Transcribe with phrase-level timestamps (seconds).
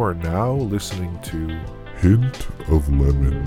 [0.00, 1.60] You are now listening to
[1.98, 3.44] Hint of Lemon.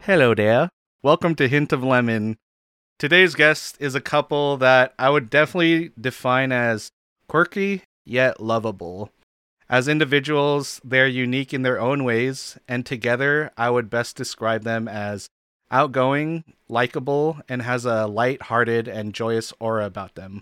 [0.00, 0.68] Hello there.
[1.02, 2.36] Welcome to Hint of Lemon.
[2.98, 6.90] Today's guest is a couple that I would definitely define as
[7.26, 9.08] quirky yet lovable.
[9.70, 14.86] As individuals, they're unique in their own ways, and together, I would best describe them
[14.86, 15.30] as
[15.74, 20.40] outgoing, likable, and has a light-hearted and joyous aura about them.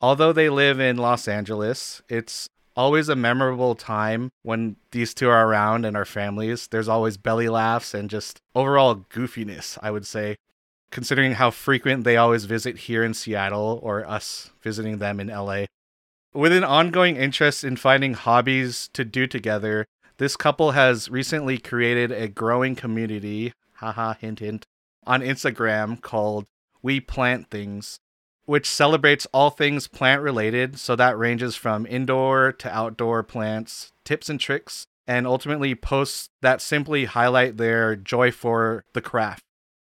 [0.00, 5.48] Although they live in Los Angeles, it's always a memorable time when these two are
[5.48, 6.68] around and our families.
[6.68, 10.36] There's always belly laughs and just overall goofiness, I would say,
[10.90, 15.64] considering how frequent they always visit here in Seattle or us visiting them in LA.
[16.32, 19.84] With an ongoing interest in finding hobbies to do together,
[20.18, 24.66] this couple has recently created a growing community, haha, hint, hint,
[25.04, 26.46] on Instagram called
[26.82, 28.00] We Plant Things
[28.46, 30.78] which celebrates all things plant related.
[30.78, 36.60] So that ranges from indoor to outdoor plants, tips and tricks, and ultimately posts that
[36.60, 39.42] simply highlight their joy for the craft.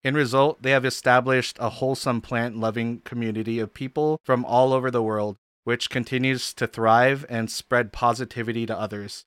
[0.03, 4.91] In result, they have established a wholesome plant loving community of people from all over
[4.91, 9.25] the world, which continues to thrive and spread positivity to others.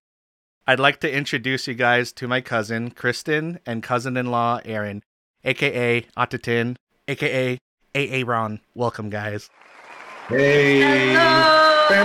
[0.69, 5.03] I'd like to introduce you guys to my cousin, Kristen, and cousin in law, Aaron,
[5.43, 6.77] aka Atatin,
[7.09, 7.57] aka
[7.95, 8.61] AA Ron.
[8.75, 9.49] Welcome, guys.
[10.29, 11.17] Hey.
[11.17, 12.05] Out there.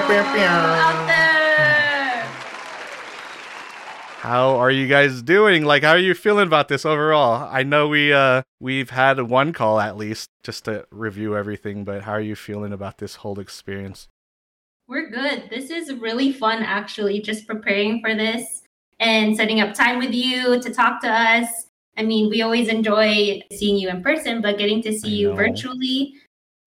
[4.22, 5.66] How are you guys doing?
[5.66, 7.50] Like, how are you feeling about this overall?
[7.52, 12.04] I know we uh we've had one call at least just to review everything, but
[12.04, 14.08] how are you feeling about this whole experience?
[14.94, 15.50] We're good.
[15.50, 18.62] This is really fun, actually, just preparing for this
[19.00, 21.48] and setting up time with you to talk to us.
[21.98, 26.14] I mean, we always enjoy seeing you in person, but getting to see you virtually,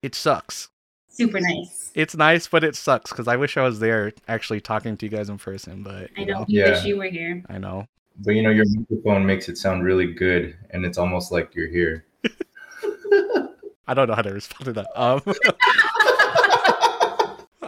[0.03, 0.71] It sucks.
[1.09, 1.93] super nice.
[1.95, 5.11] It's nice, but it sucks because I wish I was there actually talking to you
[5.11, 5.85] guys in person.
[5.85, 6.41] But I know.
[6.41, 6.71] know, You Yeah.
[6.71, 7.45] wish you were here.
[7.49, 7.87] I know.
[8.25, 11.69] But you know, your microphone makes it sound really good, and it's almost like you're
[11.69, 12.07] here.
[13.87, 14.89] I don't know how to respond to that.
[14.97, 15.23] Um,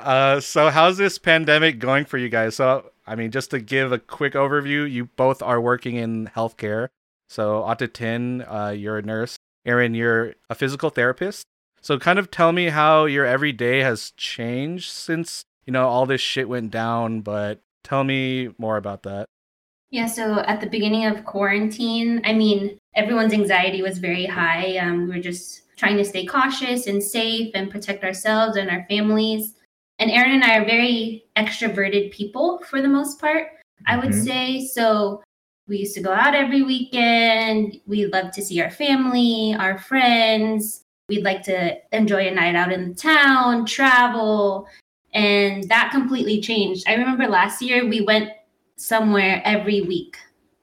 [0.09, 2.57] uh, so how's this pandemic going for you guys?
[2.57, 6.89] So, I mean, just to give a quick overview, you both are working in healthcare.
[7.29, 9.37] So, Atatin, uh, you're a nurse.
[9.67, 11.45] Aaron, you're a physical therapist.
[11.83, 16.23] So, kind of tell me how your everyday has changed since you know all this
[16.23, 17.21] shit went down.
[17.21, 19.27] But tell me more about that.
[19.91, 24.79] Yeah, so at the beginning of quarantine, I mean, everyone's anxiety was very high.
[24.79, 28.87] Um, we were just trying to stay cautious and safe and protect ourselves and our
[28.89, 29.53] families.
[29.99, 33.49] And Aaron and I are very extroverted people for the most part,
[33.87, 34.25] I would Mhm.
[34.25, 34.67] say.
[34.67, 35.23] So
[35.67, 37.81] we used to go out every weekend.
[37.87, 40.83] We love to see our family, our friends.
[41.09, 44.67] We'd like to enjoy a night out in the town, travel.
[45.15, 46.85] And that completely changed.
[46.87, 48.31] I remember last year we went
[48.77, 50.17] somewhere every week.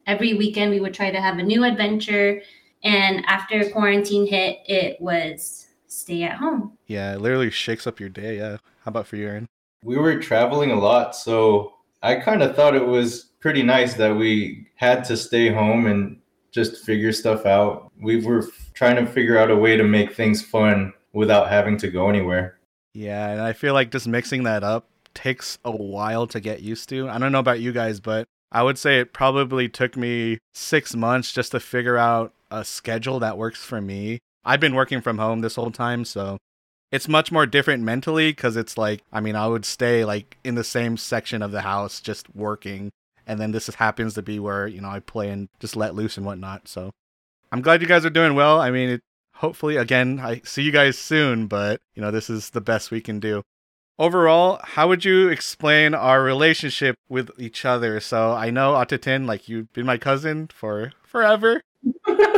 [0.07, 2.41] Every weekend, we would try to have a new adventure.
[2.83, 5.64] And after quarantine hit, it was
[5.95, 6.77] stay at home.
[6.87, 8.37] Yeah, it literally shakes up your day.
[8.37, 8.57] Yeah.
[8.83, 9.47] How about for you, Aaron?
[9.83, 14.15] We were traveling a lot, so I kind of thought it was pretty nice that
[14.15, 16.19] we had to stay home and
[16.51, 17.91] just figure stuff out.
[18.01, 21.77] We were f- trying to figure out a way to make things fun without having
[21.77, 22.59] to go anywhere.
[22.93, 26.89] Yeah, and I feel like just mixing that up takes a while to get used
[26.89, 27.09] to.
[27.09, 30.95] I don't know about you guys, but I would say it probably took me six
[30.95, 34.19] months just to figure out a schedule that works for me.
[34.45, 36.37] I've been working from home this whole time, so
[36.91, 40.55] it's much more different mentally because it's like, I mean, I would stay like in
[40.55, 42.91] the same section of the house just working.
[43.27, 46.15] And then this happens to be where, you know, I play and just let loose
[46.15, 46.67] and whatnot.
[46.67, 46.91] So
[47.51, 48.61] I'm glad you guys are doing well.
[48.61, 49.01] I mean, it,
[49.33, 53.01] hopefully, again, I see you guys soon, but, you know, this is the best we
[53.01, 53.41] can do.
[53.97, 57.99] Overall, how would you explain our relationship with each other?
[57.99, 61.61] So I know Atatin, like you've been my cousin for forever.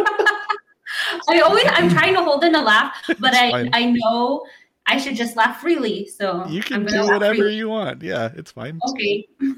[1.29, 3.69] I always, I'm trying to hold in a laugh, but I, fine.
[3.73, 4.45] I know
[4.85, 6.07] I should just laugh freely.
[6.07, 7.55] So You can do whatever freely.
[7.55, 8.01] you want.
[8.01, 8.79] Yeah, it's fine.
[8.89, 9.27] Okay.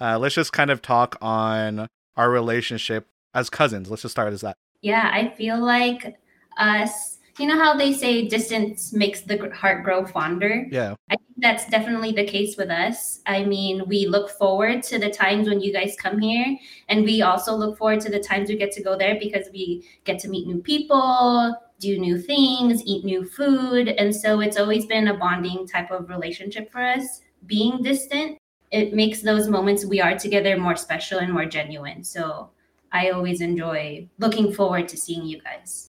[0.00, 1.86] Uh, let's just kind of talk on
[2.16, 3.88] our relationship as cousins.
[3.88, 4.56] Let's just start as that.
[4.82, 6.16] Yeah, I feel like
[6.58, 10.66] us, you know how they say distance makes the heart grow fonder?
[10.70, 10.94] Yeah.
[11.10, 13.20] I think that's definitely the case with us.
[13.26, 16.56] I mean, we look forward to the times when you guys come here,
[16.88, 19.84] and we also look forward to the times we get to go there because we
[20.04, 23.88] get to meet new people, do new things, eat new food.
[23.88, 27.20] And so it's always been a bonding type of relationship for us.
[27.46, 28.38] Being distant,
[28.70, 32.04] it makes those moments we are together more special and more genuine.
[32.04, 32.50] So
[32.92, 35.88] I always enjoy looking forward to seeing you guys.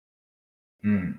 [0.84, 1.12] Hmm.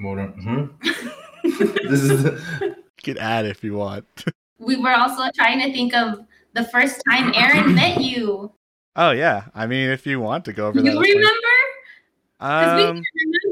[0.00, 0.64] What, hmm?
[1.42, 4.06] this is the, You can add if you want.
[4.58, 6.20] We were also trying to think of
[6.54, 8.50] the first time Aaron met you.
[8.96, 9.44] oh yeah.
[9.54, 10.94] I mean, if you want to go over You that.
[10.94, 11.16] that's fine.
[11.18, 11.56] remember?
[12.38, 13.02] Because we Um,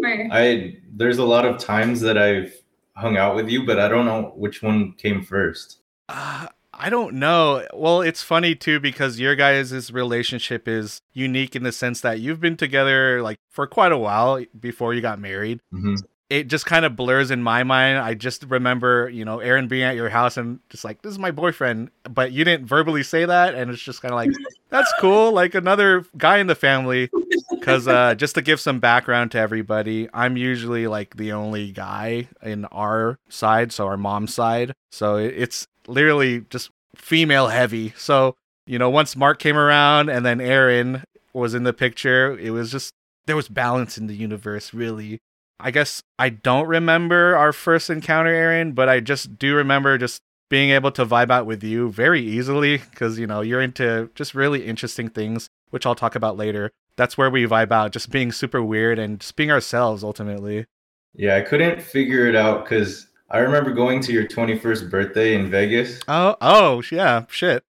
[0.03, 0.35] remember.
[0.35, 2.55] I there's a lot of times that I've
[2.97, 5.81] hung out with you, but I don't know which one came first.
[6.09, 7.67] Uh, I don't know.
[7.75, 12.41] Well, it's funny too because your guys' relationship is unique in the sense that you've
[12.41, 15.61] been together like for quite a while before you got married.
[15.71, 15.97] hmm
[16.31, 17.99] It just kind of blurs in my mind.
[17.99, 21.19] I just remember, you know, Aaron being at your house and just like, this is
[21.19, 21.91] my boyfriend.
[22.11, 23.55] But you didn't verbally say that.
[23.55, 24.31] And it's just kind of like,
[24.71, 25.33] that's cool.
[25.33, 27.11] Like another guy in the family.
[27.51, 32.29] Because uh, just to give some background to everybody, I'm usually like the only guy
[32.43, 34.75] in our side, so our mom's side.
[34.91, 37.93] So it's literally just female heavy.
[37.97, 38.35] So,
[38.67, 42.71] you know, once Mark came around and then Aaron was in the picture, it was
[42.71, 42.93] just,
[43.27, 45.21] there was balance in the universe, really.
[45.65, 50.21] I guess I don't remember our first encounter, Aaron, but I just do remember just
[50.51, 54.35] being able to vibe out with you very easily because, you know, you're into just
[54.35, 58.31] really interesting things, which I'll talk about later that's where we vibe out, just being
[58.31, 60.67] super weird and just being ourselves ultimately.
[61.15, 65.51] Yeah, I couldn't figure it out because I remember going to your 21st birthday in
[65.51, 67.65] Vegas, Oh, oh, yeah, shit.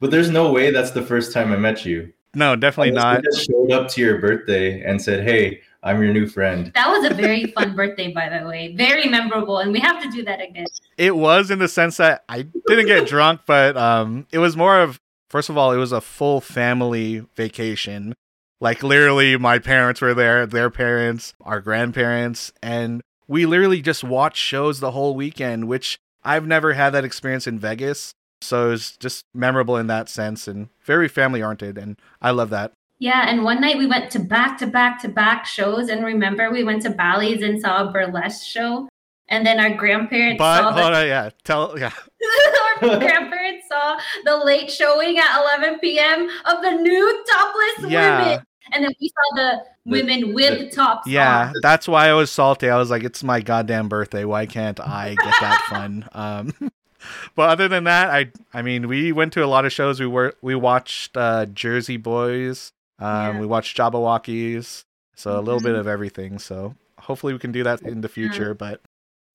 [0.00, 2.12] but there's no way that's the first time I met you.
[2.34, 3.24] No, definitely Unless I not.
[3.24, 7.10] just showed up to your birthday and said, "Hey, I'm your new friend." That was
[7.10, 8.74] a very fun birthday, by the way.
[8.74, 10.66] Very memorable, and we have to do that again.
[10.98, 14.80] It was in the sense that I didn't get drunk, but um, it was more
[14.80, 18.14] of first of all, it was a full family vacation.
[18.60, 24.38] Like literally, my parents were there, their parents, our grandparents, and we literally just watched
[24.38, 28.12] shows the whole weekend, which I've never had that experience in Vegas.
[28.40, 32.50] So it was just memorable in that sense and very family oriented, and I love
[32.50, 32.72] that.
[32.98, 36.50] Yeah, and one night we went to back to back to back shows, and remember
[36.50, 38.88] we went to Bally's and saw a burlesque show,
[39.28, 41.92] and then our grandparents But saw the on, yeah, tell yeah.
[42.82, 46.28] our grandparents saw the late showing at 11 p.m.
[46.46, 48.18] of the new topless Yeah.
[48.28, 51.06] women, and then we saw the women with tops.
[51.06, 51.54] Yeah, on.
[51.62, 52.70] that's why I was salty.
[52.70, 54.24] I was like, it's my goddamn birthday.
[54.24, 56.08] Why can't I get that fun?
[56.12, 56.54] Um,
[57.34, 60.00] but other than that, I I mean, we went to a lot of shows.
[60.00, 62.72] We were we watched uh, Jersey Boys.
[62.98, 63.40] Um, Yeah.
[63.40, 64.84] We watched Jabbawockeez.
[65.14, 66.38] So a little bit of everything.
[66.38, 68.52] So hopefully we can do that in the future.
[68.52, 68.82] But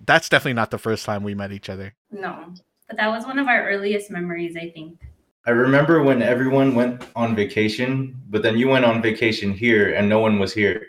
[0.05, 1.95] that's definitely not the first time we met each other.
[2.11, 2.53] No,
[2.87, 4.99] but that was one of our earliest memories, I think.
[5.45, 10.07] I remember when everyone went on vacation, but then you went on vacation here and
[10.07, 10.85] no one was here.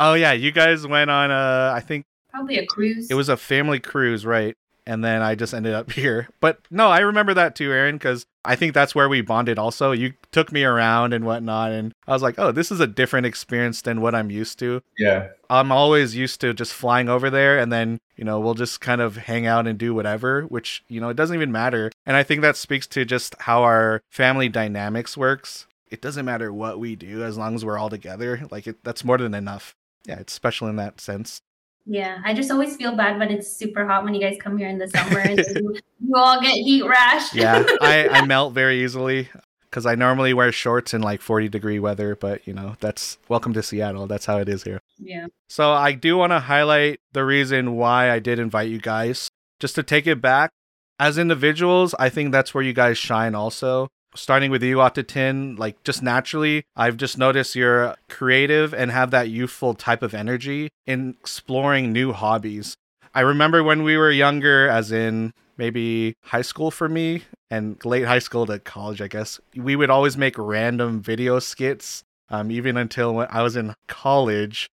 [0.00, 1.30] Oh yeah, you guys went on.
[1.30, 3.10] Uh, I think Probably a cruise.
[3.10, 4.56] It was a family cruise, right?
[4.86, 6.28] And then I just ended up here.
[6.40, 9.92] But no, I remember that too, Aaron, because I think that's where we bonded also.
[9.92, 11.72] You took me around and whatnot.
[11.72, 14.82] And I was like, oh, this is a different experience than what I'm used to.
[14.98, 15.28] Yeah.
[15.48, 19.00] I'm always used to just flying over there and then, you know, we'll just kind
[19.00, 21.92] of hang out and do whatever, which, you know, it doesn't even matter.
[22.06, 25.66] And I think that speaks to just how our family dynamics works.
[25.90, 28.48] It doesn't matter what we do as long as we're all together.
[28.50, 29.74] Like, it, that's more than enough.
[30.06, 31.42] Yeah, it's special in that sense.
[31.84, 34.68] Yeah, I just always feel bad when it's super hot when you guys come here
[34.68, 37.34] in the summer and you, you all get heat rash.
[37.34, 39.28] yeah, I, I melt very easily
[39.64, 43.52] because I normally wear shorts in like 40 degree weather, but you know, that's welcome
[43.54, 44.06] to Seattle.
[44.06, 44.80] That's how it is here.
[44.98, 45.26] yeah.
[45.48, 49.28] So I do want to highlight the reason why I did invite you guys.
[49.60, 50.50] Just to take it back,
[50.98, 53.88] as individuals, I think that's where you guys shine also.
[54.14, 59.30] Starting with you, Octatin, like just naturally, I've just noticed you're creative and have that
[59.30, 62.76] youthful type of energy in exploring new hobbies.
[63.14, 68.04] I remember when we were younger, as in maybe high school for me and late
[68.04, 72.02] high school to college, I guess, we would always make random video skits.
[72.28, 74.68] Um, even until when I was in college,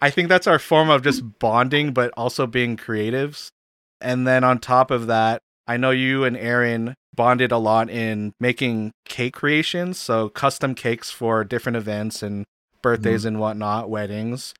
[0.00, 3.48] I think that's our form of just bonding, but also being creatives.
[4.00, 5.40] And then on top of that,
[5.72, 11.10] I know you and Aaron bonded a lot in making cake creations, so custom cakes
[11.10, 12.44] for different events and
[12.82, 14.52] birthdays and whatnot, weddings.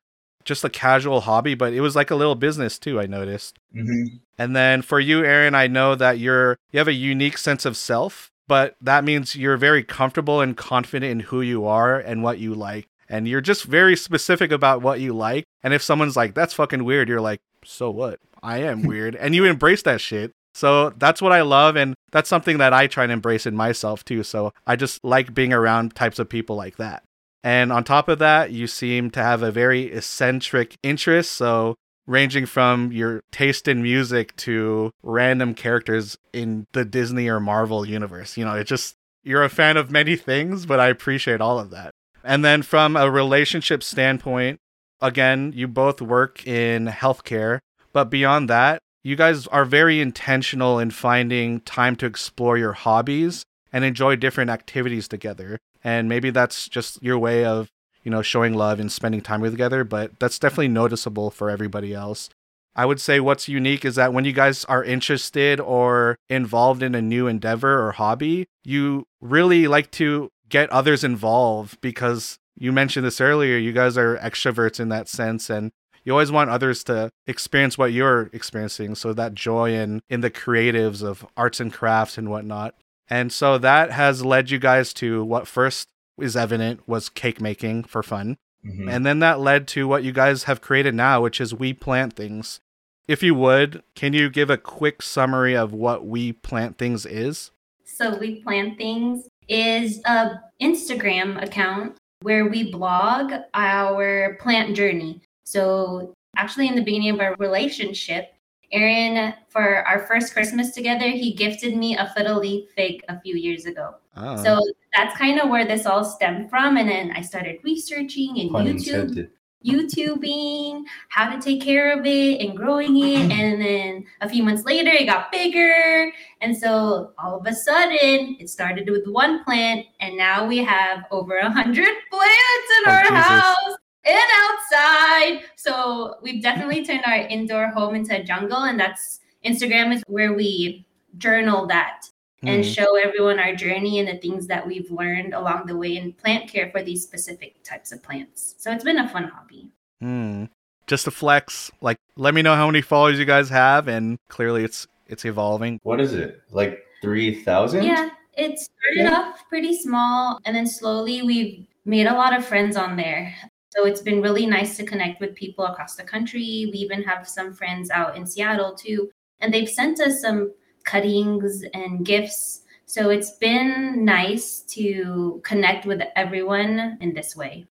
[0.43, 3.59] Just a casual hobby, but it was like a little business too, I noticed.
[3.75, 4.17] Mm-hmm.
[4.39, 7.77] And then for you, Aaron, I know that you're you have a unique sense of
[7.77, 12.39] self, but that means you're very comfortable and confident in who you are and what
[12.39, 12.87] you like.
[13.07, 15.45] And you're just very specific about what you like.
[15.61, 18.19] And if someone's like, that's fucking weird, you're like, so what?
[18.41, 19.15] I am weird.
[19.15, 20.33] and you embrace that shit.
[20.53, 21.75] So that's what I love.
[21.75, 24.23] And that's something that I try and embrace in myself too.
[24.23, 27.03] So I just like being around types of people like that.
[27.43, 31.31] And on top of that, you seem to have a very eccentric interest.
[31.33, 37.85] So ranging from your taste in music to random characters in the Disney or Marvel
[37.85, 38.37] universe.
[38.37, 41.69] You know, it just you're a fan of many things, but I appreciate all of
[41.71, 41.91] that.
[42.23, 44.59] And then from a relationship standpoint,
[45.01, 47.59] again, you both work in healthcare,
[47.91, 53.43] but beyond that, you guys are very intentional in finding time to explore your hobbies
[53.71, 55.59] and enjoy different activities together.
[55.83, 57.67] And maybe that's just your way of,
[58.03, 62.29] you know, showing love and spending time together, but that's definitely noticeable for everybody else.
[62.75, 66.95] I would say what's unique is that when you guys are interested or involved in
[66.95, 73.05] a new endeavor or hobby, you really like to get others involved because you mentioned
[73.05, 75.71] this earlier, you guys are extroverts in that sense and
[76.03, 78.95] you always want others to experience what you're experiencing.
[78.95, 82.75] So that joy in in the creatives of arts and crafts and whatnot.
[83.09, 87.83] And so that has led you guys to what first is evident was cake making
[87.83, 88.37] for fun.
[88.65, 88.89] Mhm.
[88.89, 92.15] And then that led to what you guys have created now, which is We Plant
[92.15, 92.59] Things.
[93.07, 97.51] If you would, can you give a quick summary of what We Plant Things is?
[97.83, 105.21] So we Plant things is a Instagram account where we blog our plant journey.
[105.53, 108.33] So actually in the beginning of our relationship,
[108.71, 113.35] Aaron for our first Christmas together, he gifted me a fiddle leaf fig a few
[113.35, 113.93] years ago.
[114.17, 114.43] Oh.
[114.43, 114.59] So
[114.97, 116.77] that's kind of where this all stemmed from.
[116.77, 119.29] And then I started researching and Pun YouTube.
[119.63, 123.31] YouTubing how to take care of it and growing it.
[123.39, 126.11] And then a few months later, it got bigger.
[126.41, 129.85] And so all of a sudden, it started with one plant.
[130.01, 133.17] And now we have over a hundred plants in Oh, our Jesus.
[133.19, 135.43] house and outside.
[135.55, 138.63] So we've definitely turned our indoor home into a jungle.
[138.63, 140.85] And that's Instagram is where we
[141.17, 142.05] journal that
[142.45, 142.69] and Hmm.
[142.71, 146.49] show everyone our journey and the things that we've learned along the way in plant
[146.49, 148.55] care for these specific types of plants.
[148.57, 149.69] So it's been a fun hobby.
[150.01, 150.45] Hmm.
[150.87, 151.71] Just a flex.
[151.79, 155.79] Like, let me know how many followers you guys have, and clearly it's it's evolving.
[155.83, 156.41] What is it?
[156.51, 157.83] Like 3,000?
[157.85, 159.13] Yeah, it started Yeah.
[159.13, 163.33] off pretty small and then slowly we've made a lot of friends on there.
[163.75, 166.69] So it's been really nice to connect with people across the country.
[166.71, 170.51] We even have some friends out in Seattle too, and they've sent us some
[170.83, 172.61] cuttings and gifts.
[172.85, 177.65] So it's been nice to connect with everyone in this way.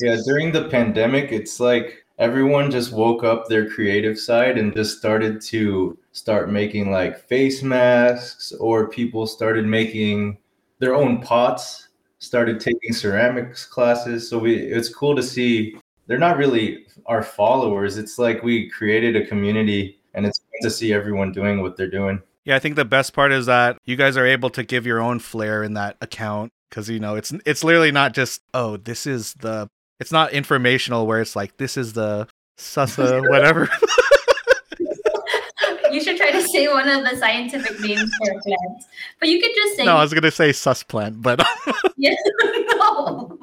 [0.00, 4.98] Yeah, during the pandemic, it's like everyone just woke up their creative side and just
[4.98, 10.38] started to start making like face masks, or people started making
[10.80, 14.28] their own pots, started taking ceramics classes.
[14.28, 17.96] So we it's cool to see they're not really our followers.
[17.98, 21.90] It's like we created a community and it's fun to see everyone doing what they're
[21.90, 22.22] doing.
[22.44, 25.00] Yeah, I think the best part is that you guys are able to give your
[25.00, 29.06] own flair in that account because you know it's it's literally not just oh this
[29.06, 29.68] is the
[30.00, 32.28] it's not informational where it's like this is the
[32.58, 33.68] sussa whatever.
[36.30, 38.84] try to say one of the scientific names for a plant,
[39.20, 41.44] but you could just say no, I was gonna say sus plant, but
[41.96, 42.16] yes.
[42.42, 43.38] no.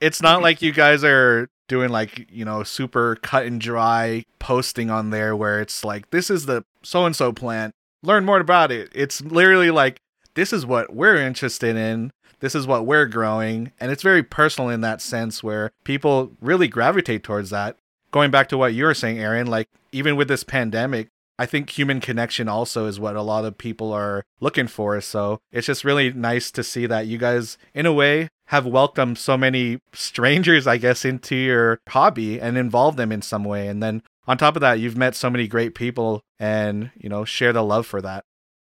[0.00, 4.90] it's not like you guys are doing like you know super cut and dry posting
[4.90, 7.74] on there where it's like this is the so and so plant.
[8.02, 8.90] Learn more about it.
[8.94, 10.00] It's literally like
[10.34, 12.12] this is what we're interested in.
[12.40, 13.72] This is what we're growing.
[13.78, 17.76] And it's very personal in that sense where people really gravitate towards that.
[18.10, 21.08] Going back to what you were saying aaron like even with this pandemic
[21.40, 25.00] I think human connection also is what a lot of people are looking for.
[25.00, 29.16] So it's just really nice to see that you guys, in a way, have welcomed
[29.16, 33.68] so many strangers, I guess, into your hobby and involved them in some way.
[33.68, 37.24] And then on top of that, you've met so many great people and, you know,
[37.24, 38.22] share the love for that.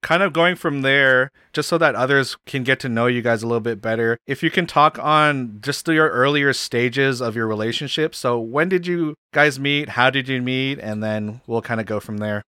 [0.04, 3.42] Kind of going from there, just so that others can get to know you guys
[3.42, 4.20] a little bit better.
[4.28, 8.14] If you can talk on just your earlier stages of your relationship.
[8.14, 9.90] So, when did you guys meet?
[9.90, 10.80] How did you meet?
[10.80, 12.44] And then we'll kind of go from there.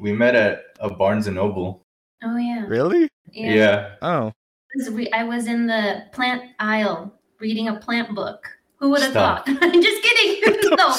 [0.00, 1.82] We met at a Barnes and Noble.
[2.22, 2.64] Oh yeah.
[2.66, 3.08] Really?
[3.32, 3.94] Yeah.
[4.02, 4.32] Oh,
[4.76, 8.46] was re- I was in the plant aisle reading a plant book.
[8.78, 9.44] Who would have thought?
[9.46, 10.42] I'm just kidding.
[10.76, 10.94] no.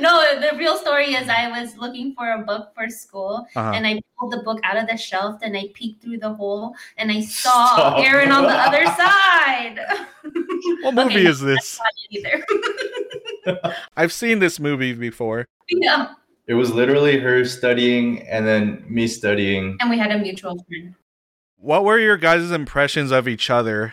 [0.00, 3.72] no, the real story is I was looking for a book for school uh-huh.
[3.74, 6.74] and I pulled the book out of the shelf and I peeked through the hole
[6.98, 7.98] and I saw Stop.
[8.00, 9.78] Aaron on the other side.
[10.82, 11.80] what movie Okay, is this?
[12.10, 12.44] either.
[13.96, 15.46] I've seen this movie before.
[15.68, 16.14] yeah.
[16.46, 19.76] It was literally her studying and then me studying.
[19.80, 20.94] And we had a mutual friend.
[21.56, 23.92] What were your guys' impressions of each other?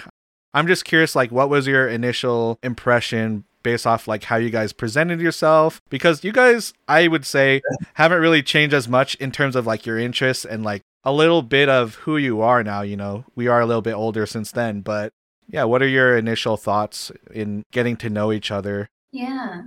[0.54, 4.74] I'm just curious, like, what was your initial impression based off like how you guys
[4.74, 5.80] presented yourself?
[5.90, 7.62] Because you guys, I would say,
[7.94, 11.44] haven't really changed as much in terms of like your interests and like a little
[11.44, 12.82] bit of who you are now.
[12.82, 15.14] You know, we are a little bit older since then, but
[15.48, 18.90] yeah, what are your initial thoughts in getting to know each other?
[19.12, 19.64] Yeah.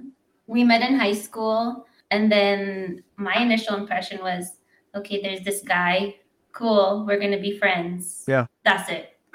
[0.47, 1.87] We met in high school.
[2.13, 4.53] And then my initial impression was
[4.95, 6.17] okay, there's this guy.
[6.53, 7.05] Cool.
[7.09, 8.25] We're going to be friends.
[8.29, 8.47] Yeah.
[8.65, 9.17] That's it.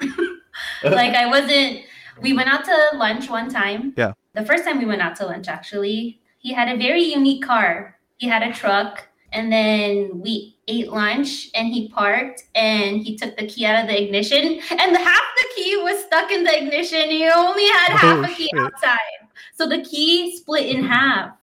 [0.84, 1.82] like, I wasn't.
[2.22, 3.92] We went out to lunch one time.
[3.96, 4.12] Yeah.
[4.34, 7.98] The first time we went out to lunch, actually, he had a very unique car.
[8.18, 13.36] He had a truck, and then we ate lunch, and he parked, and he took
[13.36, 16.56] the key out of the ignition, and the half the key was stuck in the
[16.62, 17.10] ignition.
[17.10, 18.60] He only had oh, half Oh, a key shit.
[18.60, 19.20] outside,
[19.56, 21.37] so the key split in half.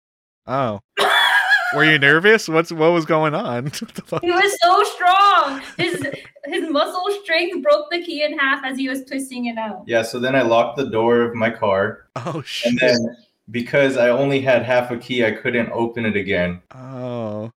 [0.47, 0.81] Oh.
[1.75, 2.49] Were you nervous?
[2.49, 3.65] What's what was going on?
[3.95, 4.23] The fuck?
[4.23, 5.63] He was so strong.
[5.79, 6.07] His
[6.45, 9.85] his muscle strength broke the key in half as he was twisting it out.
[9.87, 12.73] Yeah, so then I locked the door of my car, oh shit.
[12.73, 13.17] and then
[13.51, 16.61] because I only had half a key, I couldn't open it again.
[16.75, 17.51] Oh.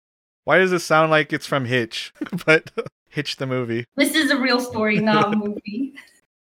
[0.45, 2.13] Why does this sound like it's from Hitch?
[2.47, 2.71] but
[3.09, 3.87] Hitch the movie.
[3.97, 5.95] This is a real story, not a movie.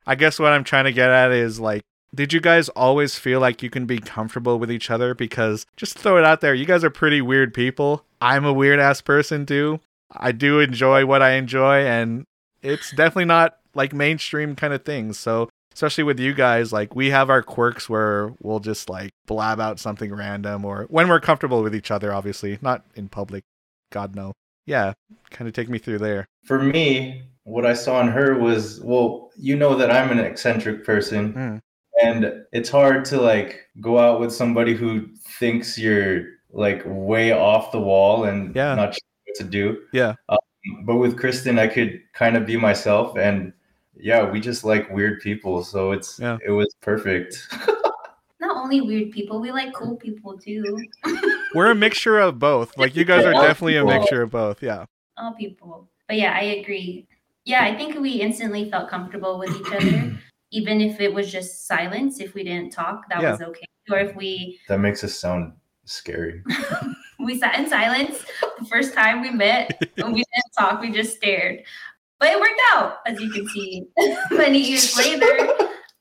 [0.06, 1.84] I guess what I'm trying to get at is like,
[2.18, 5.14] did you guys always feel like you can be comfortable with each other?
[5.14, 8.04] Because just throw it out there, you guys are pretty weird people.
[8.20, 9.80] I'm a weird ass person too.
[10.12, 12.26] I do enjoy what I enjoy, and
[12.62, 15.20] it's definitely not like mainstream kind of things.
[15.20, 19.60] So, especially with you guys, like we have our quirks where we'll just like blab
[19.60, 23.44] out something random or when we're comfortable with each other, obviously, not in public.
[23.92, 24.34] God, no.
[24.66, 24.94] Yeah,
[25.30, 26.26] kind of take me through there.
[26.46, 30.84] For me, what I saw in her was well, you know that I'm an eccentric
[30.84, 31.60] person, Mm.
[32.04, 35.08] And it's hard to like go out with somebody who
[35.39, 38.75] thinks you're like way off the wall and Yeah.
[38.75, 39.82] not sure what to do.
[39.94, 40.13] Yeah.
[40.30, 40.38] Um,
[40.86, 43.54] but with Kristen, I could kind of be myself, and
[43.96, 46.38] yeah, we just like weird people, so it's Yeah.
[46.46, 47.48] it was perfect.
[48.39, 50.63] Not only weird people, we like cool people too.
[51.56, 52.77] We're a mixture of both.
[52.77, 53.42] Like you guys are Yeah.
[53.42, 54.62] definitely a mixture of both.
[54.62, 54.86] Yeah.
[55.18, 55.89] All people.
[56.08, 57.08] But yeah, I agree.
[57.46, 60.18] Yeah, I think we instantly felt comfortable with each other.
[60.51, 63.32] Even if it was just silence, if we didn't talk, that Yeah.
[63.32, 63.68] was okay.
[63.89, 65.54] Or if we that makes us sound
[65.86, 66.44] scary.
[67.20, 68.25] we sat in silence
[68.60, 71.63] the first time we met and we didn't talk, we just stared.
[72.20, 73.88] But it worked out, as you can see.
[74.32, 75.30] Many years later,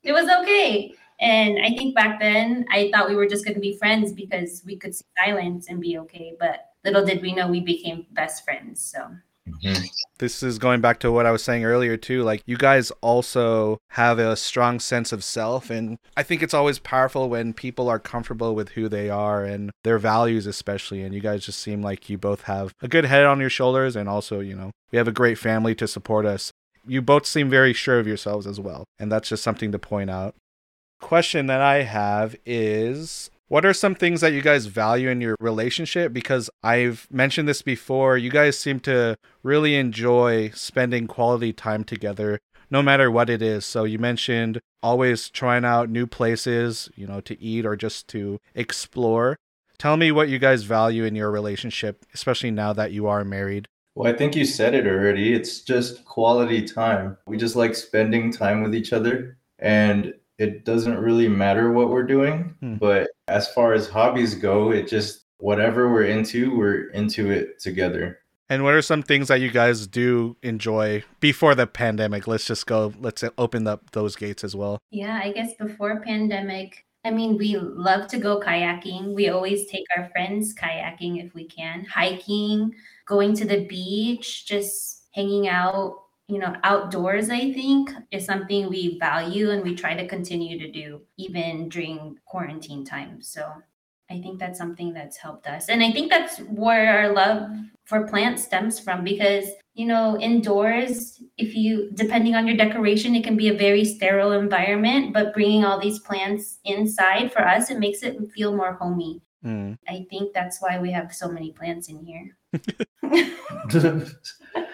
[0.03, 0.93] it was okay.
[1.19, 4.77] And I think back then I thought we were just gonna be friends because we
[4.77, 6.33] could see silence and be okay.
[6.39, 8.83] But little did we know we became best friends.
[8.83, 9.09] So
[9.47, 9.87] Mhm.
[10.19, 12.23] This is going back to what I was saying earlier too.
[12.23, 16.79] Like you guys also have a strong sense of self and I think it's always
[16.79, 21.21] powerful when people are comfortable with who they are and their values especially and you
[21.21, 24.39] guys just seem like you both have a good head on your shoulders and also,
[24.39, 26.51] you know, we have a great family to support us.
[26.85, 30.09] You both seem very sure of yourselves as well, and that's just something to point
[30.09, 30.35] out.
[31.01, 35.35] Question that I have is what are some things that you guys value in your
[35.39, 36.11] relationship?
[36.13, 42.39] Because I've mentioned this before, you guys seem to really enjoy spending quality time together,
[42.69, 43.65] no matter what it is.
[43.65, 48.39] So you mentioned always trying out new places, you know, to eat or just to
[48.53, 49.37] explore.
[49.77, 53.67] Tell me what you guys value in your relationship, especially now that you are married.
[53.95, 55.33] Well, I think you said it already.
[55.33, 57.17] It's just quality time.
[57.25, 62.03] We just like spending time with each other, and it doesn't really matter what we're
[62.03, 62.55] doing.
[62.59, 62.75] Hmm.
[62.75, 68.19] But as far as hobbies go, it just whatever we're into, we're into it together.
[68.49, 72.27] And what are some things that you guys do enjoy before the pandemic?
[72.27, 74.79] Let's just go, let's open up those gates as well.
[74.89, 79.13] yeah, I guess before pandemic, I mean, we love to go kayaking.
[79.13, 82.73] We always take our friends kayaking if we can, hiking,
[83.05, 88.99] going to the beach, just hanging out, you know, outdoors, I think is something we
[88.99, 93.21] value and we try to continue to do even during quarantine time.
[93.21, 93.49] So
[94.09, 95.69] I think that's something that's helped us.
[95.69, 97.49] And I think that's where our love
[97.85, 103.23] for plants stems from because, you know, indoors, if you, depending on your decoration, it
[103.23, 107.79] can be a very sterile environment, but bringing all these plants inside for us, it
[107.79, 109.21] makes it feel more homey.
[109.45, 109.77] Mm.
[109.87, 112.37] I think that's why we have so many plants in here.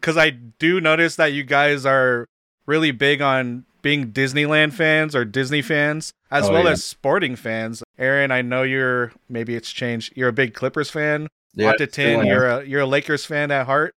[0.00, 2.26] Because I do notice that you guys are
[2.66, 6.70] really big on being Disneyland fans or Disney fans, as Oh, well yeah.
[6.70, 7.82] as sporting fans.
[7.98, 10.12] Aaron, I know you're maybe it's changed.
[10.16, 11.28] You're a big Clippers fan.
[11.54, 13.94] Yeah, Atatin, you're a you're a Lakers fan at heart.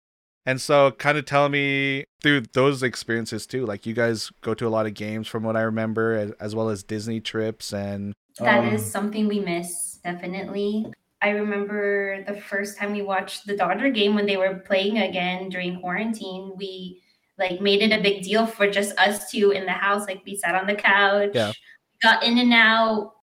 [0.46, 3.66] And so, kind of tell me through those experiences too.
[3.66, 6.54] Like you guys go to a lot of games, from what I remember, as, as
[6.54, 10.86] well as Disney trips and That Um, is something we miss, definitely.
[11.20, 15.48] I remember the first time we watched the Dodger game when they were playing again
[15.48, 16.52] during quarantine.
[16.56, 17.02] We
[17.38, 20.06] like made it a big deal for just us two in the house.
[20.06, 21.52] Like we sat on the couch, Yeah.
[22.02, 23.14] got In-N-Out.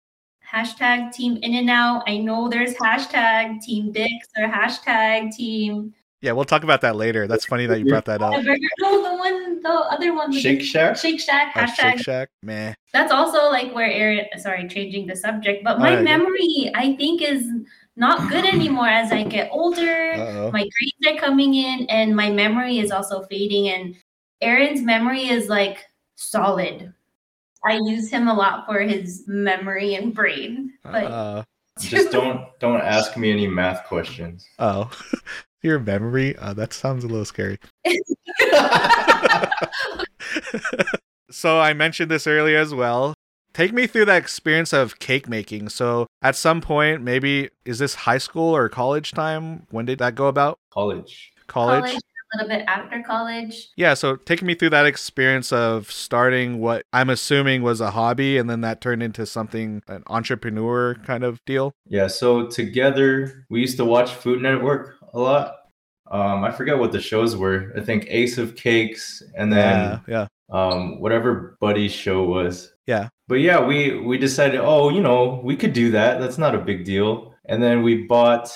[0.51, 2.03] Hashtag team In-N-Out.
[2.07, 5.93] I know there's hashtag team Dick's or hashtag team.
[6.21, 7.27] yeah, we'll talk about that later.
[7.27, 8.31] That's funny that you brought that up.
[8.31, 10.31] No, the one, the other one.
[10.31, 10.97] Shake Shack.
[10.97, 11.55] Shake Shack.
[11.55, 12.73] Uh, Hashtag Shake Shack, meh.
[12.93, 16.03] that's also like where Aaron, sorry, changing the subject, but Oh, my yeah, yeah.
[16.03, 17.47] memory, I think, is
[17.95, 20.13] not good anymore as I get older.
[20.13, 20.51] Uh-oh.
[20.51, 23.69] My grades are coming in, and my memory is also fading.
[23.69, 23.95] And
[24.41, 25.79] Aaron's memory is like
[26.15, 26.93] solid.
[27.65, 30.73] I use him a lot for his memory and brain.
[30.83, 31.43] But Uh,
[31.79, 34.45] Just don't don't ask me any math questions.
[34.59, 34.91] oh,
[35.63, 36.35] your memory?
[36.37, 37.57] Uh, that sounds a little scary.
[41.31, 43.14] so I mentioned this earlier as well.
[43.55, 45.69] Take me through that experience of cake making.
[45.69, 49.65] So at some point, maybe is this high school or college time?
[49.69, 50.59] When did that go about?
[50.73, 51.31] College.
[51.47, 51.85] College?
[51.85, 53.69] college, a little bit after college.
[53.77, 58.37] Yeah, so take me through that experience of starting what I'm assuming was a hobby
[58.37, 61.71] and then that turned into something an entrepreneur kind of deal.
[61.87, 65.55] Yeah, so together we used to watch Food Network a lot.
[66.11, 67.71] Um, I forget what the shows were.
[67.77, 70.27] I think Ace of Cakes and then yeah, yeah.
[70.49, 72.73] Um, whatever Buddy's show was.
[72.87, 73.09] Yeah.
[73.27, 76.19] But yeah, we we decided, oh, you know, we could do that.
[76.19, 77.33] That's not a big deal.
[77.45, 78.51] And then we bought,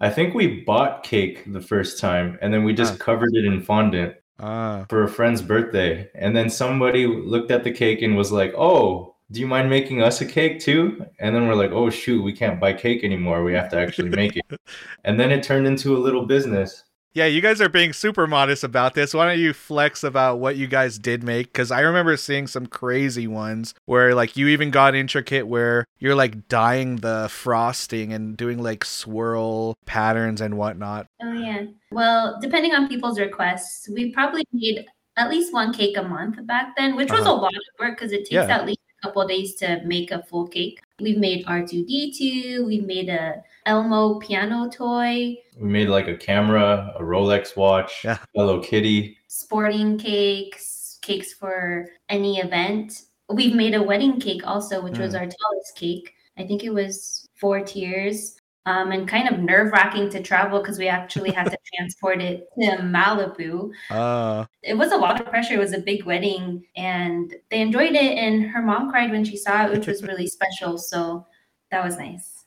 [0.00, 3.04] I think we bought cake the first time, and then we just Huh.
[3.04, 6.08] covered it in fondant Ah, for a friend's birthday.
[6.14, 9.06] And then somebody looked at the cake and was like, oh.
[9.32, 11.06] Do you mind making us a cake too?
[11.20, 13.44] And then we're like, oh shoot, we can't buy cake anymore.
[13.44, 14.44] We have to actually make it.
[15.04, 16.82] And then it turned into a little business.
[17.12, 19.12] Yeah, you guys are being super modest about this.
[19.12, 21.48] Why don't you flex about what you guys did make?
[21.52, 26.14] Because I remember seeing some crazy ones where, like, you even got intricate where you're
[26.14, 31.06] like dyeing the frosting and doing like swirl patterns and whatnot.
[31.20, 31.64] Oh yeah.
[31.90, 36.76] Well, depending on people's requests, we probably made at least one cake a month back
[36.76, 37.32] then, which was Uh-huh.
[37.32, 38.46] a lot of work because it takes Yeah.
[38.56, 40.80] at least a couple days to make a full cake.
[41.00, 43.42] We've made R2D2, we've made a
[43.74, 48.18] Elmo piano toy, We made like a camera, a Rolex watch, Yeah.
[48.34, 49.16] Hello Kitty.
[49.28, 53.02] sporting cakes, cakes for any event.
[53.28, 55.20] We've made a wedding cake also, which was Mm.
[55.20, 56.12] our tallest cake.
[56.36, 58.36] I think it was four tiers.
[58.66, 62.46] Um, and kind of nerve wracking to travel because we actually had to transport it
[62.60, 63.70] to Malibu.
[63.90, 65.54] Uh, It was a lot of pressure.
[65.54, 68.18] It was a big wedding, and they enjoyed it.
[68.18, 70.76] And her mom cried when she saw it, which was really special.
[70.76, 71.26] So
[71.70, 72.39] that was nice.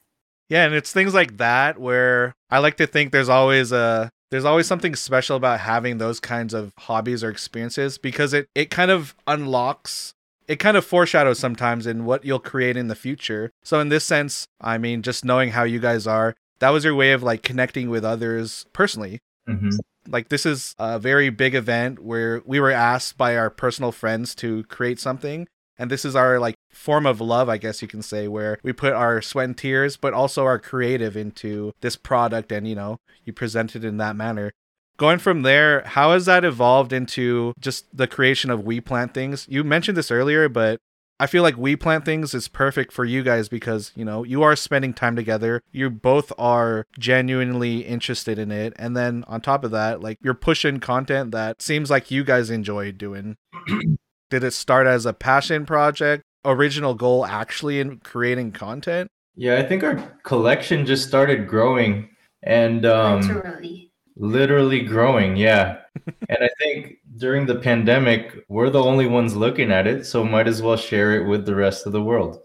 [0.49, 4.45] Yeah, and it's things like that where I like to think there's always a there's
[4.45, 8.91] always something special about having those kinds of hobbies or experiences because it it kind
[8.91, 10.13] of unlocks
[10.47, 13.49] it kind of foreshadows sometimes in what you'll create in the future.
[13.63, 16.95] So in this sense, I mean just knowing how you guys are, that was your
[16.95, 19.19] way of like connecting with others personally.
[19.47, 19.69] hmm
[20.07, 24.35] Like this is a very big event where we were asked by our personal friends
[24.35, 28.01] to create something and this is our like form of love i guess you can
[28.01, 32.51] say where we put our sweat and tears but also our creative into this product
[32.51, 34.51] and you know you present it in that manner
[34.97, 39.45] going from there how has that evolved into just the creation of we plant things
[39.49, 40.79] you mentioned this earlier but
[41.19, 44.43] I feel like We Plant Things is perfect for you guys because, you know, you
[44.43, 45.61] are spending time together.
[45.71, 48.73] You both are genuinely interested in it.
[48.77, 52.49] And then on top of that, like you're pushing content that seems like you guys
[52.49, 53.37] enjoy doing.
[54.33, 56.23] Did it start as a passion project?
[56.43, 59.07] Original goal actually in creating content?
[59.35, 62.09] Yeah, I think our collection just started growing
[62.41, 63.91] and um, Literally.
[64.15, 65.35] literally growing.
[65.35, 65.81] Yeah.
[66.29, 70.03] and I think during the pandemic, we're the only ones looking at it.
[70.03, 72.39] So might as well share it with the rest of the world.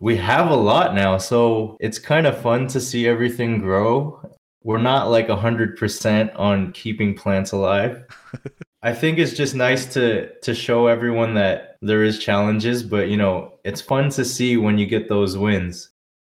[0.00, 1.16] We have a lot now.
[1.16, 4.20] So it's kind of fun to see everything grow.
[4.64, 8.04] We're not like 100% on keeping plants alive.
[8.84, 13.16] I think it's just nice to to show everyone that there is challenges, but you
[13.16, 15.90] know, it's fun to see when you get those wins.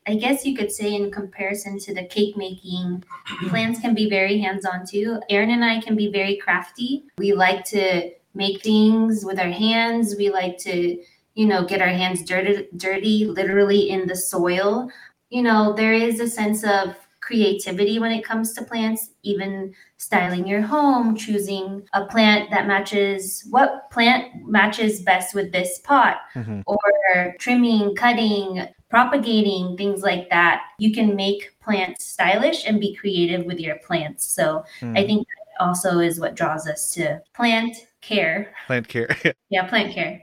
[0.05, 3.03] I guess you could say, in comparison to the cake making,
[3.47, 5.21] plants can be very hands on too.
[5.29, 7.05] Aaron and I can be very crafty.
[7.17, 10.15] We like to make things with our hands.
[10.17, 11.01] We like to,
[11.35, 14.89] you know, get our hands dirty, dirty, literally in the soil.
[15.29, 19.73] You know, there is a sense of creativity when it comes to plants, even
[20.13, 26.17] styling your home, choosing a plant that matches what plant matches best with this pot
[26.35, 26.61] Mhm.
[26.67, 30.61] or trimming, cutting, propagating, things like that.
[30.77, 34.27] You can make plants stylish and be creative with your plants.
[34.27, 34.95] So Hmm.
[34.95, 38.53] I think that also is what draws us to plant care.
[38.67, 39.07] Plant care.
[39.49, 40.21] Yeah, plant care.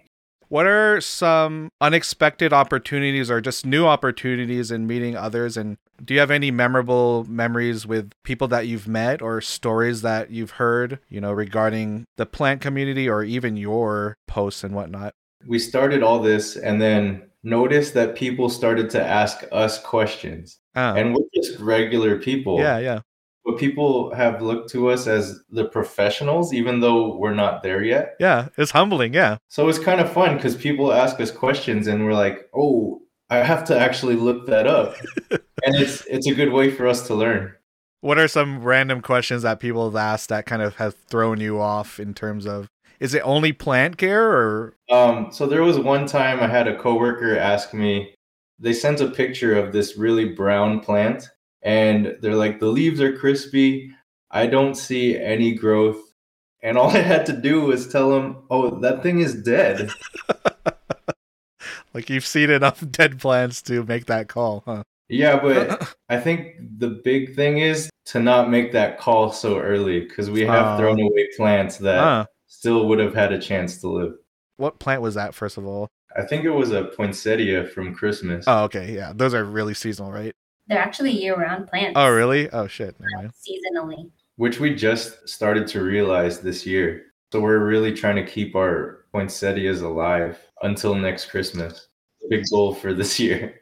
[0.49, 5.57] What are some unexpected opportunities or just new opportunities in meeting others?
[5.57, 10.31] And do you have any memorable memories with people that you've met or stories that
[10.31, 15.15] you've heard, you know, regarding the plant community or even your posts and whatnot?
[15.47, 20.95] we started all this and then noticed that people started to ask us questions Oh,
[20.95, 23.01] and we're just regular people yeah, yeah.
[23.47, 28.17] but people have looked to us as the professionals even though we're not there yet
[28.21, 29.15] Yeah, it's humbling.
[29.15, 29.39] Yeah.
[29.49, 33.01] so it's kind of fun because people ask us questions and we're like oh
[33.31, 34.95] i have to actually look that up
[35.31, 37.53] and it's it's a good way for us to learn
[38.03, 41.61] What are some random questions that people have asked that kind of have thrown you
[41.61, 46.07] off in terms of Is it only plant care or Um, so there was one
[46.07, 48.15] time I had a coworker ask me,
[48.61, 51.29] they sent a picture of this really brown plant,
[51.63, 53.91] and they're like, the leaves are crispy.
[54.31, 56.01] I don't see any growth.
[56.63, 59.91] And all I had to do was tell them, oh, that thing is dead.
[61.95, 64.83] like you've seen enough dead plants to make that call, huh?
[65.09, 70.01] Yeah, but I think the big thing is to not make that call so early
[70.01, 70.79] because we have Oh.
[70.79, 72.27] thrown away plants that Huh.
[72.47, 74.15] still would have had a chance to live.
[74.57, 75.89] What plant was that first of all?
[76.17, 78.45] I think it was a poinsettia from Christmas.
[78.49, 79.13] Oh, okay, yeah.
[79.15, 80.33] Those are really seasonal, right?
[80.67, 81.93] They're actually year-round plants.
[81.97, 82.49] Oh, really?
[82.51, 82.95] Oh shit.
[83.01, 83.33] Never mind.
[83.35, 84.11] Seasonally.
[84.37, 87.03] which we just started to realize this year.
[87.33, 91.89] So we're really trying to keep our poinsettias alive until next Christmas.
[92.29, 93.61] Big goal for this year.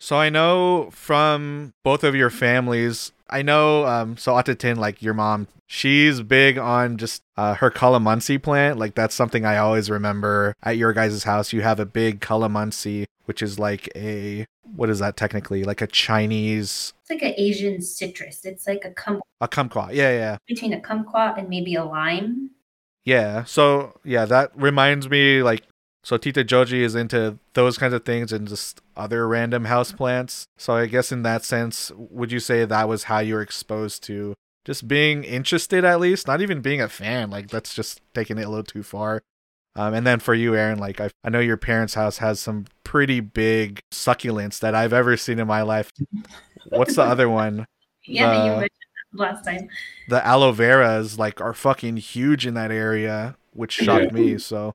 [0.00, 5.14] So I know from both of your families, I know um so Atatin, like your
[5.14, 8.80] mom, she's big on just uh, her calamansi plant.
[8.80, 11.52] Like that's something I always remember at your guys' house.
[11.52, 15.62] You have a big calamansi, which is like a what is that technically?
[15.62, 18.44] Like a Chinese It's like an Asian citrus.
[18.44, 19.94] It's like a cum a kumquat.
[19.94, 20.36] Yeah, yeah.
[20.48, 22.50] between a kumquat and maybe a lime.
[23.04, 23.44] Yeah.
[23.44, 25.62] So yeah, that reminds me like
[26.04, 30.46] so Tita Joji is into those kinds of things and just other random house plants.
[30.58, 34.02] So I guess in that sense, would you say that was how you were exposed
[34.04, 34.34] to
[34.64, 37.30] just being interested at least, not even being a fan?
[37.30, 39.22] Like that's just taking it a little too far.
[39.74, 42.66] Um, and then for you, Aaron, like I, I know your parents' house has some
[42.84, 45.90] pretty big succulents that I've ever seen in my life.
[46.68, 47.64] What's the other one?
[48.04, 48.70] Yeah, The- you mentioned
[49.12, 49.68] that last time.
[50.08, 54.38] the aloe veras like are fucking huge in that area, which shocked me.
[54.38, 54.72] So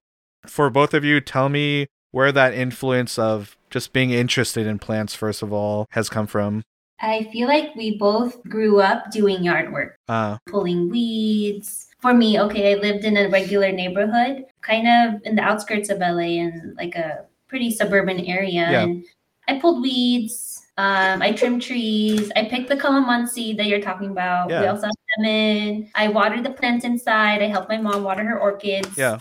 [0.49, 5.13] for both of you, tell me where that influence of just being interested in plants
[5.13, 6.63] first of all has come from.
[6.99, 11.87] I feel like we both grew up doing yard work, Uh pulling weeds.
[11.99, 15.99] For me, okay, I lived in a regular neighborhood, kind of in the outskirts of
[15.99, 18.71] LA in like a pretty suburban area.
[18.71, 18.81] Yeah.
[18.83, 19.05] And
[19.47, 20.63] I pulled weeds.
[20.77, 22.31] Um, I trimmed trees.
[22.35, 24.49] I picked the calamansi that you're talking about.
[24.49, 24.61] Yeah.
[24.61, 25.89] We also have lemon.
[25.95, 27.41] I watered the plants inside.
[27.41, 28.95] I helped my mom water her orchids.
[28.95, 29.17] Yeah.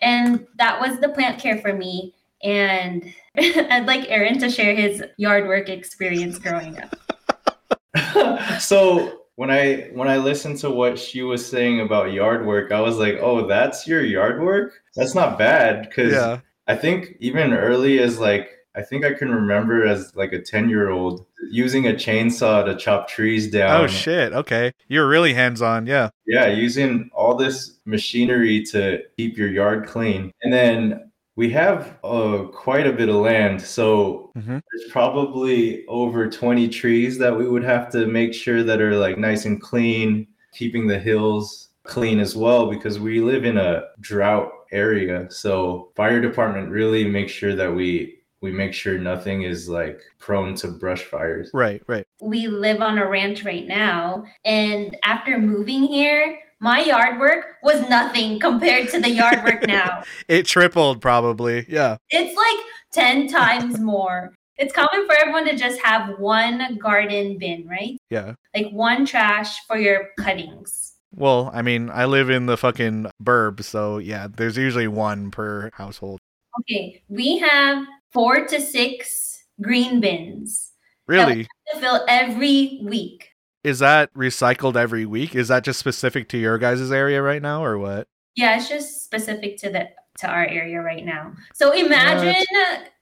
[0.00, 2.14] And that was the plant care for me.
[2.42, 8.60] And I'd like Aaron to share his yard work experience growing up.
[8.60, 12.80] so when I when I listened to what she was saying about yard work, I
[12.80, 14.72] was like, "Oh, that's your yard work?
[14.94, 16.40] That's not bad." Because yeah.
[16.66, 20.68] I think even early as like I think I can remember as like a ten
[20.68, 23.80] year old using a chainsaw to chop trees down.
[23.80, 24.32] Oh shit.
[24.32, 24.72] Okay.
[24.88, 25.86] You're really hands on.
[25.86, 26.10] Yeah.
[26.26, 30.30] Yeah, using all this machinery to keep your yard clean.
[30.42, 33.60] And then we have uh, quite a bit of land.
[33.62, 34.60] So Mhm.
[34.70, 39.18] there's probably over 20 trees that we would have to make sure that are like
[39.18, 44.50] nice and clean, keeping the hills clean as well because we live in a drought
[44.72, 45.26] area.
[45.30, 50.54] So fire department really makes sure that we we make sure nothing is like prone
[50.56, 51.50] to brush fires.
[51.54, 52.06] Right, right.
[52.20, 54.24] we live on a ranch right now.
[54.44, 60.02] And after moving here, my yard work was nothing compared to the yard work now.
[60.28, 61.66] It tripled probably.
[61.68, 61.96] Yeah.
[62.10, 64.34] It's like 10 times more.
[64.58, 67.98] It's common for everyone to just have one garden bin, right?
[68.08, 68.34] Yeah.
[68.54, 70.94] Like one trash for your cuttings.
[71.14, 75.70] Well, I mean, I live in the fucking burb, so yeah, there's usually one per
[75.74, 76.20] household.
[76.60, 80.72] Okay, we have four to six green bins
[81.06, 81.44] Really?
[81.72, 83.30] to fill every week.
[83.64, 85.34] Is that recycled every week?
[85.34, 88.06] Is that just specific to your guys' area right now or what?
[88.36, 89.88] Yeah, it's just specific to the
[90.20, 91.32] to our area right now.
[91.54, 92.44] So imagine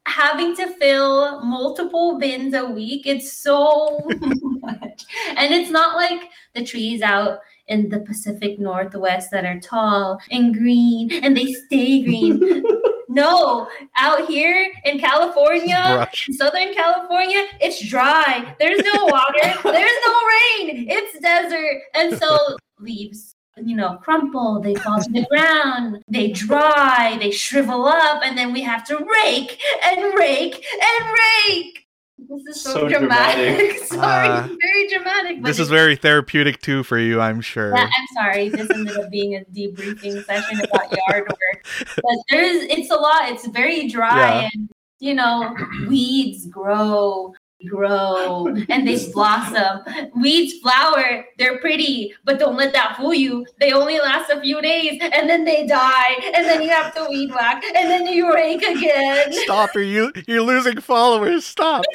[0.07, 3.07] having to fill multiple bins a week.
[3.07, 5.05] It's so much.
[5.37, 7.39] And it's not like the trees out
[7.69, 12.41] in the Pacific Northwest that are tall and green and they stay green.
[13.15, 18.55] no, out here in California, in Southern California, it's dry.
[18.59, 19.59] There's no water.
[19.63, 20.87] There's no rain.
[20.89, 21.83] It's desert.
[21.95, 24.61] And so leaves, you know, crumple.
[24.61, 26.03] They fall to the ground.
[26.09, 27.17] They dry.
[27.21, 28.23] They shrivel up.
[28.25, 31.15] And then we have to rake and rake and
[31.47, 31.81] rake.
[32.17, 33.57] This is so, So dramatic.
[33.59, 33.83] dramatic.
[33.87, 34.49] sorry, Ah.
[34.63, 35.43] very dramatic.
[35.43, 37.75] This is very therapeutic too for you, I'm sure.
[37.75, 38.49] yeah, I'm sorry.
[38.49, 41.54] This ended up being a debriefing session about yard work.
[41.97, 43.31] But there's it's a lot.
[43.31, 44.49] It's very dry Yeah.
[44.55, 44.69] and
[45.01, 45.55] you know,
[45.89, 47.35] weeds grow,
[47.69, 49.81] grow, and they blossom.
[50.19, 53.45] Weeds flower, they're pretty, but don't let that fool you.
[53.61, 57.07] They only last a few days and then they die, and then you have to
[57.11, 59.33] weed whack, and then you rake again.
[59.33, 61.45] Stop, are you you're losing followers.
[61.45, 61.85] Stop.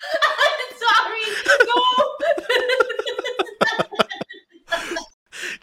[0.00, 1.26] I'm sorry.
[1.66, 1.74] No.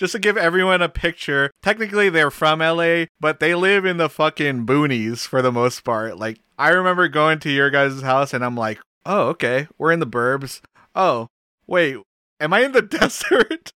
[0.06, 4.08] Just to give everyone a picture, technically they're from LA, but they live in the
[4.08, 6.20] fucking boonies for the most part.
[6.20, 10.00] Like, I remember going to your guys' house and I'm like, oh, okay, we're in
[10.00, 10.62] the burbs.
[10.94, 11.28] Oh,
[11.66, 11.98] wait,
[12.40, 13.72] am I in the desert?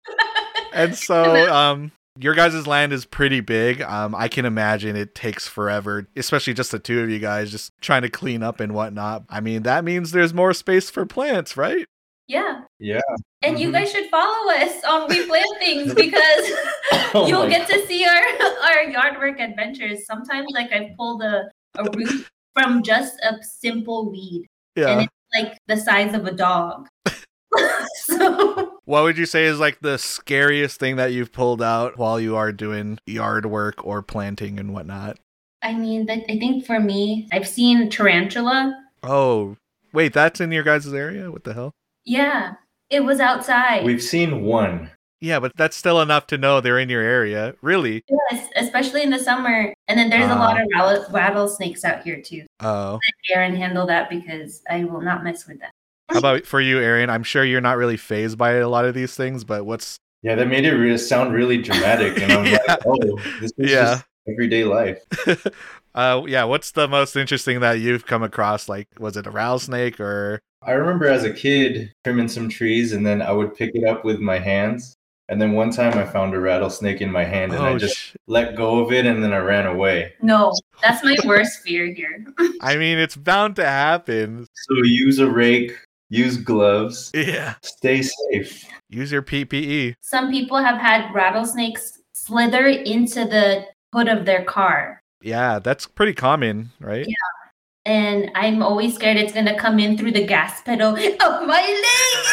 [0.74, 3.82] and so, um, your guys' land is pretty big.
[3.82, 7.72] Um, I can imagine it takes forever, especially just the two of you guys just
[7.80, 9.24] trying to clean up and whatnot.
[9.30, 11.86] I mean, that means there's more space for plants, right?
[12.28, 12.62] Yeah.
[12.80, 13.02] Yeah.
[13.42, 13.74] And you Mhm.
[13.74, 16.52] guys should follow us on We Plant Things because
[17.14, 18.22] Oh you'll my get to see our
[18.64, 20.06] our yard work adventures.
[20.06, 24.46] Sometimes like I pulled a, a root from just a simple weed.
[24.76, 26.88] And it's like the size of a dog.
[28.04, 32.20] so What would you say is like the scariest thing that you've pulled out while
[32.20, 35.18] you are doing yard work or planting and whatnot?
[35.62, 38.74] I mean I think for me, I've seen tarantula.
[39.04, 39.56] Oh,
[39.94, 41.32] wait, that's in your guys' area?
[41.32, 41.72] What the hell?
[42.08, 42.54] Yeah.
[42.90, 43.84] It was outside.
[43.84, 44.90] We've seen one.
[45.20, 47.54] Yeah, but that's still enough to know they're in your area.
[47.62, 48.04] Really?
[48.32, 49.74] yes, especially in the summer.
[49.88, 50.40] And then there's a Ah.
[50.40, 52.46] lot of rattle- rattlesnakes out here too.
[52.62, 53.00] Oh.
[53.34, 55.72] Aaron handle that because I will not mess with that.
[56.10, 57.10] How about for you, Aaron?
[57.10, 60.36] I'm sure you're not really phased by a lot of these things, but what's Yeah,
[60.36, 62.60] that made it re- sound really dramatic, and I'm Yeah.
[62.68, 63.84] like, oh, this is Yeah.
[63.96, 65.00] just everyday life.
[65.96, 68.70] uh yeah, what's the most interesting that you've come across?
[68.70, 73.06] Like was it a rattlesnake or I remember as a kid trimming some trees, and
[73.06, 74.96] then I would pick it up with my hands.
[75.30, 77.98] And then one time I found a rattlesnake in my hand, and I Oh, just
[77.98, 80.14] sh- let go of it, and then I ran away.
[80.22, 82.26] No, that's my worst fear here.
[82.62, 84.48] I mean, it's bound to happen.
[84.54, 85.78] So use a rake,
[86.10, 87.56] use gloves, Yeah.
[87.62, 88.66] stay safe.
[88.90, 89.22] Use your.
[89.22, 89.96] PPE.
[90.02, 95.02] Some people have had rattlesnakes slither into the hood of their car.
[95.22, 97.06] Yeah, that's pretty common, right?
[97.88, 102.26] And I'm always scared it's gonna come in through the gas pedal of my leg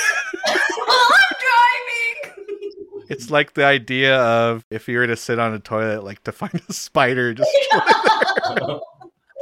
[0.87, 3.07] while I'm driving.
[3.09, 6.33] It's like the idea of if you were to sit on a toilet, like to
[6.33, 8.81] find a spider, just it's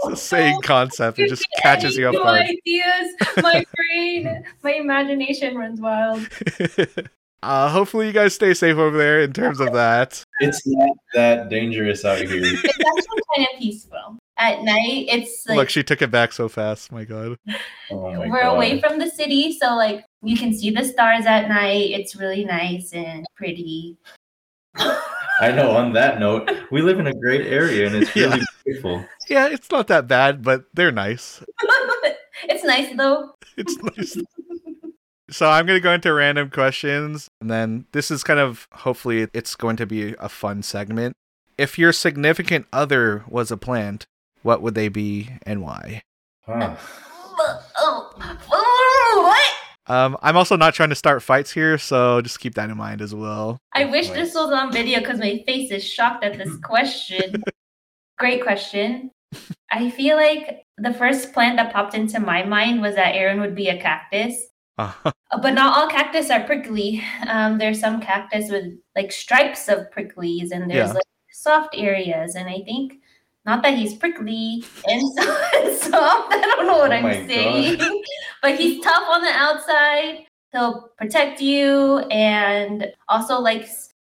[0.06, 1.18] the same concept.
[1.18, 2.42] It just catches you off No guard.
[2.42, 3.14] ideas.
[3.42, 6.28] My brain, my imagination runs wild.
[7.42, 10.22] uh, hopefully, you guys stay safe over there in terms of that.
[10.40, 12.28] it's not that dangerous out here.
[12.32, 14.18] It's actually kind of peaceful.
[14.42, 16.90] At night, it's like Look, she took it back so fast.
[16.90, 17.36] My God.
[17.92, 18.56] Oh my we're God.
[18.56, 21.90] away from the city, so like you can see the stars at night.
[21.92, 23.96] It's really nice and pretty.
[24.76, 25.70] I know.
[25.76, 28.44] On that note, we live in a great area, and it's really Yeah.
[28.64, 29.04] beautiful.
[29.28, 31.40] Yeah, it's not that bad, but they're nice.
[32.48, 33.34] it's nice though.
[33.56, 34.16] It's nice.
[35.30, 39.28] So I'm going to go into random questions, and then this is kind of hopefully
[39.32, 41.14] it's going to be a fun segment.
[41.56, 44.04] If your significant other was a plant,
[44.42, 46.02] what would they be and why?
[46.46, 46.74] Huh.
[48.46, 49.38] What?
[49.88, 53.02] Um, I'm also not trying to start fights here, so just keep that in mind
[53.02, 53.58] as well.
[53.74, 57.42] I wish this was on video because my face is shocked at this question.
[58.18, 59.10] Great question.
[59.72, 63.54] I feel like the first plant that popped into my mind was that Aaron would
[63.54, 64.34] be a cactus.
[64.78, 67.02] Uh, Uh, But not all cactus are prickly.
[67.26, 70.92] Um, there's some cactus with like stripes of pricklies, and there's Yeah.
[70.94, 71.02] like
[71.32, 72.34] soft areas.
[72.36, 72.94] And I think
[73.44, 76.32] not that he's prickly and so- and soft.
[76.34, 78.02] I don't know what Oh I'm saying,
[78.42, 80.26] but he's tough on the outside.
[80.52, 83.66] He'll protect you, and also like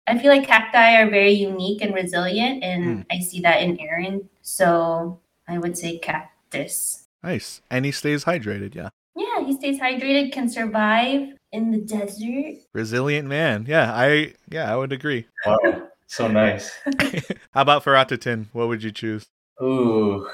[0.07, 3.01] I feel like cacti are very unique and resilient, and Hmm.
[3.11, 4.29] I see that in Aaron.
[4.41, 7.05] So I would say cactus.
[7.23, 7.61] nice.
[7.71, 8.89] And he stays hydrated, yeah.
[9.15, 12.55] Yeah, he stays hydrated, can survive in the desert.
[12.73, 13.65] Resilient man.
[13.67, 15.25] Yeah, I yeah, I would agree.
[15.45, 15.57] Wow.
[16.07, 16.71] So nice.
[17.51, 18.47] How about for Atatin?
[18.53, 19.25] What would you choose?
[19.61, 20.29] Ooh.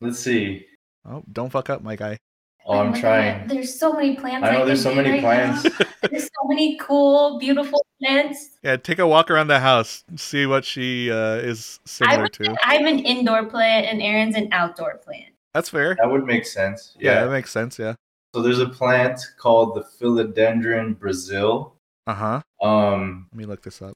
[0.00, 0.66] Let's see.
[1.08, 2.18] Oh, don't fuck up, my guy.
[2.66, 3.48] Oh, I'm my God, trying.
[3.48, 4.46] There's so many plants.
[4.46, 5.62] I know can there's so many right plants.
[6.10, 8.50] There's so many cool, beautiful plants.
[8.62, 12.32] Yeah, take a walk around the house, see what she uh, is I similar would
[12.34, 12.56] to.
[12.62, 15.32] I'm an indoor plant, and Aaron's an outdoor plant.
[15.54, 15.94] That's fair.
[15.98, 16.94] That would make sense.
[16.98, 17.24] Yeah, Yeah.
[17.24, 17.78] that makes sense.
[17.78, 17.94] Yeah.
[18.34, 21.74] So there's a plant called the Philodendron Brazil.
[22.06, 22.40] Uh huh.
[22.66, 23.94] Um, Let me look this up.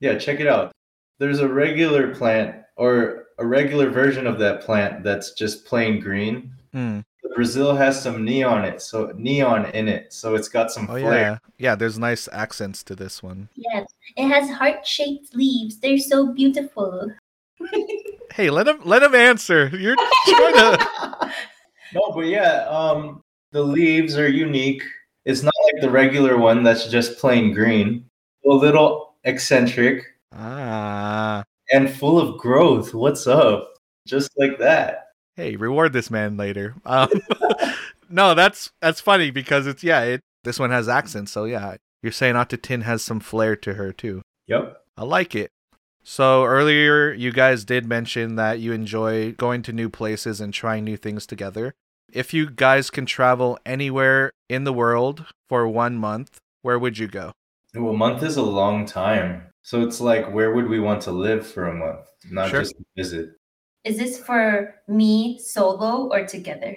[0.00, 0.72] Yeah, check it out.
[1.18, 6.52] There's a regular plant or a regular version of that plant that's just plain green.
[6.72, 10.84] The Brazil has some neon in it, so neon in it, so it's got some
[10.84, 11.02] Oh flair.
[11.12, 11.74] yeah, yeah.
[11.74, 13.48] There's nice accents to this one.
[13.54, 13.86] Yes,
[14.16, 15.78] it has heart-shaped leaves.
[15.80, 17.10] They're so beautiful.
[18.34, 19.68] Hey, let him let him answer.
[19.68, 19.96] You're
[20.26, 21.32] trying to.
[21.94, 23.22] No, but yeah, um,
[23.52, 24.82] the leaves are unique.
[25.24, 28.04] It's not like the regular one that's just plain green.
[28.44, 30.04] A little eccentric
[30.34, 31.44] Ah.
[31.72, 32.94] and full of growth.
[32.94, 33.74] What's up?
[34.06, 35.06] Just like that.
[35.36, 36.74] Hey, reward this man later.
[36.84, 37.08] Um,
[38.10, 40.02] no, that's that's funny because it's yeah.
[40.02, 41.76] It this one has accents, so yeah.
[42.02, 44.22] You're saying Atatin has some flair to her too.
[44.46, 44.80] Yep.
[44.96, 45.50] I like it.
[46.04, 50.84] So earlier, you guys did mention that you enjoy going to new places and trying
[50.84, 51.74] new things together.
[52.10, 57.08] If you guys can travel anywhere in the world for one month, where would you
[57.08, 57.32] go?
[57.78, 59.46] Well, a month is a long time.
[59.62, 62.06] So it's like, where would we want to live for a month?
[62.30, 62.60] Not Sure.
[62.60, 63.30] just visit.
[63.84, 66.76] Is this for me solo or together?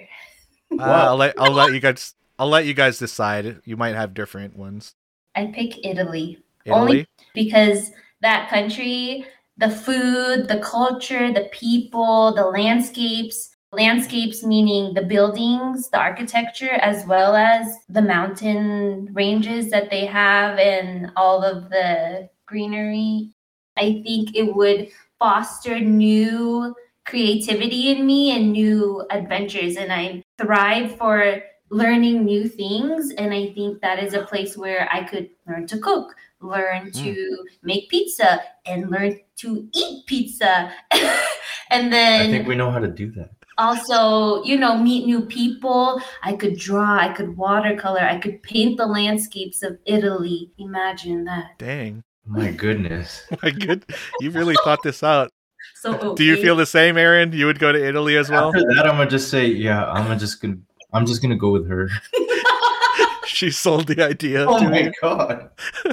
[0.78, 3.60] Uh, I'll let I'll let you guys I'll let you guys decide.
[3.64, 4.94] You might have different ones.
[5.34, 6.38] I pick Italy.
[6.64, 6.80] Italy.
[6.80, 7.90] Only because
[8.20, 9.26] that country,
[9.58, 17.06] the food, the culture, the people, the landscapes, landscapes meaning the buildings, the architecture, as
[17.06, 23.30] well as the mountain ranges that they have and all of the greenery.
[23.76, 26.74] I think it would foster new
[27.06, 29.76] creativity in me and new adventures.
[29.76, 33.12] And I thrive for learning new things.
[33.12, 37.04] And I think that is a place where I could learn to cook, learn hmm.
[37.04, 40.72] to make pizza, and learn to eat pizza.
[41.70, 43.30] and then I think we know how to do that.
[43.58, 46.00] Also, you know, meet new people.
[46.22, 50.50] I could draw, I could watercolor, I could paint the landscapes of Italy.
[50.58, 51.58] Imagine that.
[51.58, 52.02] Dang.
[52.26, 53.22] My goodness.
[53.42, 53.84] My good.
[54.20, 55.30] You really thought this out.
[55.74, 57.32] So Do you feel the same, Aaron?
[57.32, 58.48] You would go to Italy as well?
[58.48, 60.58] After that, I'm gonna just say, yeah, I'm gonna just gonna,
[60.92, 61.88] I'm just gonna go with her.
[63.26, 64.92] she sold the idea Oh to my me.
[65.00, 65.50] god.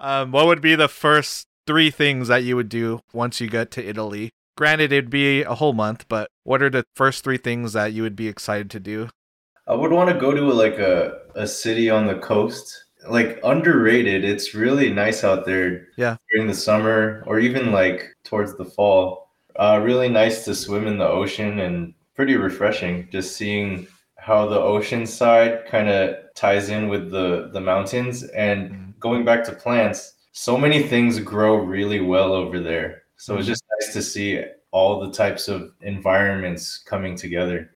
[0.00, 3.72] Um, what would be the first three things that you would do once you get
[3.72, 4.30] to Italy?
[4.58, 8.02] Granted, it'd be a whole month, but what are the first three things that you
[8.02, 9.08] would be excited to do?
[9.68, 12.86] I would want to go to like a, a city on the coast.
[13.08, 14.24] Like underrated.
[14.24, 15.86] It's really nice out there.
[15.96, 16.16] Yeah.
[16.32, 19.30] During the summer or even like towards the fall.
[19.54, 23.08] Uh, really nice to swim in the ocean and pretty refreshing.
[23.12, 23.86] Just seeing
[24.16, 28.98] how the ocean side kind of ties in with the the mountains and Mm.
[28.98, 30.14] going back to plants.
[30.32, 33.02] So many things grow really well over there.
[33.18, 37.74] So it's just nice to see all the types of environments coming together.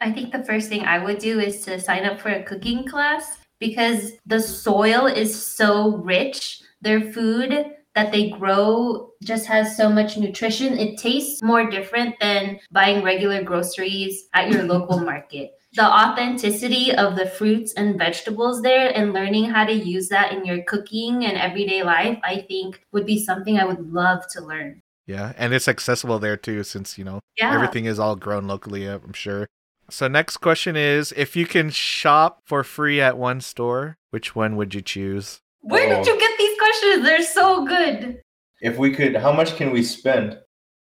[0.00, 2.86] I think the first thing I would do is to sign up for a cooking
[2.86, 6.62] class because the soil is so rich.
[6.80, 10.78] Their food that they grow just has so much nutrition.
[10.78, 15.57] It tastes more different than buying regular groceries at your local market.
[15.74, 20.44] The authenticity of the fruits and vegetables there and learning how to use that in
[20.46, 24.80] your cooking and everyday life, I think would be something I would love to learn.
[25.06, 27.54] Yeah, and it's accessible there too, since you know Yeah.
[27.54, 28.88] everything is all grown locally.
[28.88, 29.46] Uh, I'm sure.
[29.90, 34.56] So next question is: If you can shop for free at one store, which one
[34.56, 35.40] would you choose?
[35.60, 36.12] Where did Oh.
[36.12, 37.04] you get these questions?
[37.04, 38.20] They're so good.
[38.60, 40.38] If we could, how much can we spend?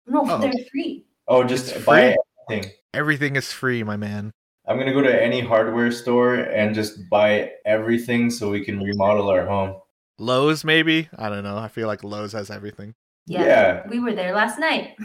[0.07, 0.37] No, Oh.
[0.39, 1.05] they're free.
[1.27, 2.17] Oh, just It's buy free.
[2.49, 2.71] everything.
[2.93, 4.31] Everything is free, my man.
[4.67, 9.29] I'm gonna go to any hardware store and just buy everything so we can remodel
[9.29, 9.75] our home.
[10.19, 11.09] Lowe's, maybe.
[11.17, 11.57] I don't know.
[11.57, 12.93] I feel like Lowe's has everything.
[13.25, 13.43] Yeah.
[13.45, 13.87] Yeah.
[13.89, 14.95] We were there last night.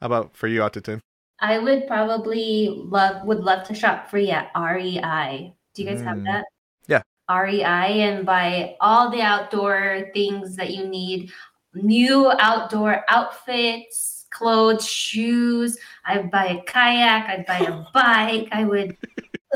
[0.00, 1.00] How about for you, Atatin?
[1.40, 5.54] I would probably love would love to shop free at REI.
[5.74, 6.24] Do you guys have Mm.
[6.26, 6.44] that?
[6.86, 7.02] Yeah.
[7.30, 11.30] REI and buy all the outdoor things that you need.
[11.74, 15.76] New outdoor outfits, clothes, shoes.
[16.04, 18.96] I'd buy a kayak, I'd buy a bike, I would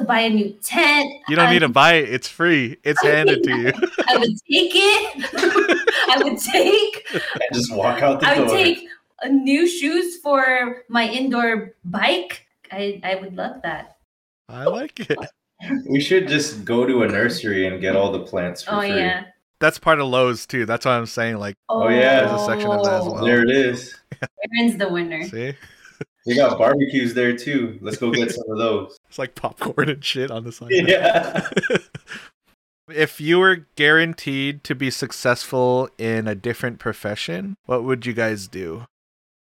[0.06, 1.08] buy a new tent.
[1.28, 2.08] You don't I- need to buy it.
[2.12, 2.76] It's free.
[2.84, 3.72] It's handed to you.
[4.08, 5.30] I would take it.
[6.08, 8.86] I would take And just walk out the I would take
[9.30, 12.46] new shoes for my indoor bike.
[12.72, 13.96] I, I would love that.
[14.48, 15.16] I like it.
[15.88, 18.96] We should just go to a nursery and get all the plants for Oh free.
[18.96, 19.24] yeah.
[19.60, 20.66] That's part of Lowe's too.
[20.66, 21.38] That's what I'm saying.
[21.38, 22.26] Like, Oh, yeah.
[22.26, 23.24] There's a section of that as well.
[23.24, 23.96] There it is.
[24.58, 25.22] Aaron's the winner.
[25.28, 25.54] see,
[26.26, 27.78] We got barbecues there too.
[27.80, 28.98] Let's go get some of those.
[29.08, 30.70] it's like popcorn and shit on the side.
[30.70, 31.48] Yeah.
[32.88, 38.46] if you were guaranteed to be successful in a different profession, what would you guys
[38.48, 38.86] do?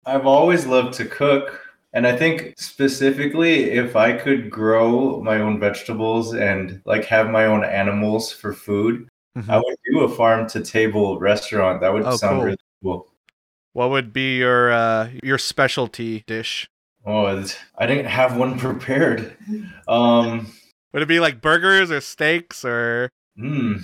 [0.06, 1.60] I've always loved to cook.
[1.94, 7.46] And I think specifically if I could grow my own vegetables and like have my
[7.46, 9.48] own animals for food, Mhm.
[9.48, 11.80] I would do a farm to table restaurant.
[11.80, 12.44] That would Oh, sound cool.
[12.44, 13.07] really cool.
[13.78, 16.68] What would be your uh, your specialty dish?
[17.06, 17.26] Oh,
[17.76, 19.36] I didn't have one prepared.
[19.86, 20.52] Um,
[20.92, 23.74] Would it be like burgers or steaks or hmm.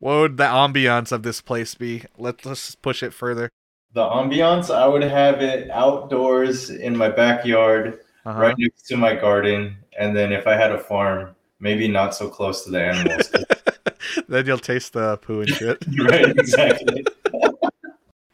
[0.00, 2.02] what would the ambiance of this place be?
[2.18, 3.48] Let's let's push it further.
[3.94, 8.38] The ambiance, I would have it outdoors in my backyard, Uh-huh.
[8.38, 9.78] right next to my garden.
[9.98, 13.32] And then if I had a farm, maybe not so close to the animals.
[14.28, 15.82] then you'll taste the poo and shit.
[16.00, 17.06] right, exactly.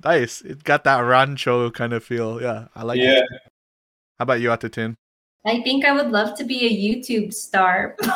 [0.05, 0.41] Nice.
[0.43, 2.41] It got that rancho kind of feel.
[2.41, 3.19] Yeah, I like yeah.
[3.21, 3.25] it.
[4.19, 4.95] How about you, Atatin?
[5.47, 7.97] I think I would love to be a YouTube star.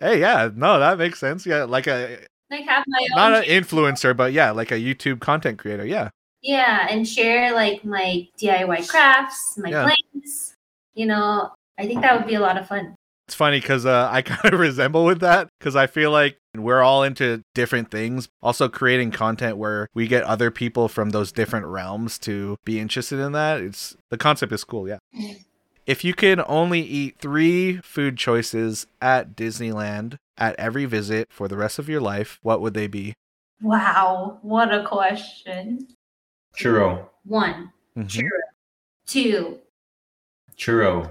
[0.00, 1.44] Hey, yeah, no, that makes sense.
[1.44, 2.18] Yeah, like a
[2.50, 5.84] Like have my own Not an influencer, but yeah, like a YouTube content creator.
[5.84, 6.08] Yeah.
[6.40, 9.82] Yeah, and share like my DIY crafts, my Yeah.
[9.82, 10.54] plans.
[10.94, 12.94] You know, I think that would be a lot of fun.
[13.28, 16.82] It's funny because uh, I kind of resemble with that because I feel like we're
[16.82, 18.28] all into different things.
[18.42, 23.18] Also, creating content where we get other people from those different realms to be interested
[23.20, 23.60] in that.
[23.60, 24.88] It's the concept is cool.
[24.88, 24.98] Yeah.
[25.86, 31.56] If you can only eat three food choices at Disneyland at every visit for the
[31.56, 33.14] rest of your life, what would they be?
[33.62, 35.86] Wow, what a question.
[36.56, 37.06] Churro.
[37.24, 38.22] One, Mhm.
[39.06, 39.58] two,
[40.56, 41.10] Churro.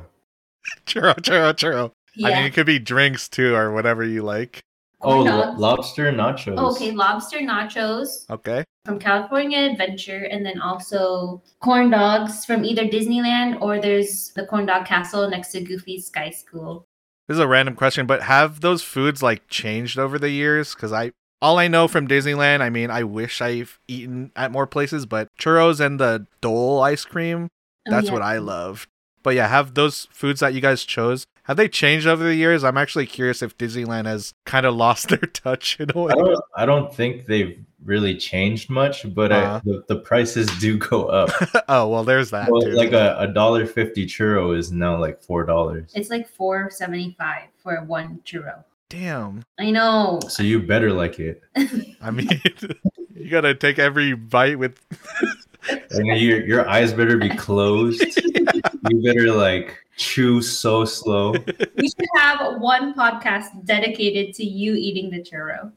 [0.85, 1.91] Churro, churro, churro.
[2.15, 2.27] Yeah.
[2.29, 4.61] I mean, it could be drinks too, or whatever you like.
[5.01, 6.57] Oh, lo- lobster nachos.
[6.75, 8.63] Okay, lobster nachos Okay.
[8.85, 14.65] from California Adventure, and then also corn dogs from either Disneyland or there's the corn
[14.65, 16.85] dog castle next to Goofy's Sky School.
[17.27, 20.73] This is a random question, but have those foods like changed over the years?
[20.73, 24.67] Because I all I know from Disneyland, I mean, I wish I've eaten at more
[24.67, 27.47] places, but churros and the Dole ice cream,
[27.87, 28.13] Oh, that's yeah.
[28.13, 28.87] what I love.
[29.23, 32.63] But yeah, have those foods that you guys chose have they changed over the years?
[32.63, 36.11] I'm actually curious if Disneyland has kind of lost their touch in a way.
[36.11, 39.55] I don't, I don't think they've really changed much, but Uh-huh.
[39.55, 41.31] I, the, the prices do go up.
[41.67, 45.43] oh well, there's that Well, like a, a dollar fifty churro is now like four
[45.43, 45.91] dollars.
[45.95, 48.63] It's like four seventy five for one churro.
[48.87, 49.43] Damn.
[49.59, 50.19] I know.
[50.29, 51.41] So you better like it.
[51.99, 52.29] I mean,
[53.15, 54.79] you gotta take every bite with.
[55.91, 58.01] And your your eyes better be closed.
[58.25, 61.31] you better like chew so slow.
[61.77, 65.71] We should have one podcast dedicated to you eating the churro.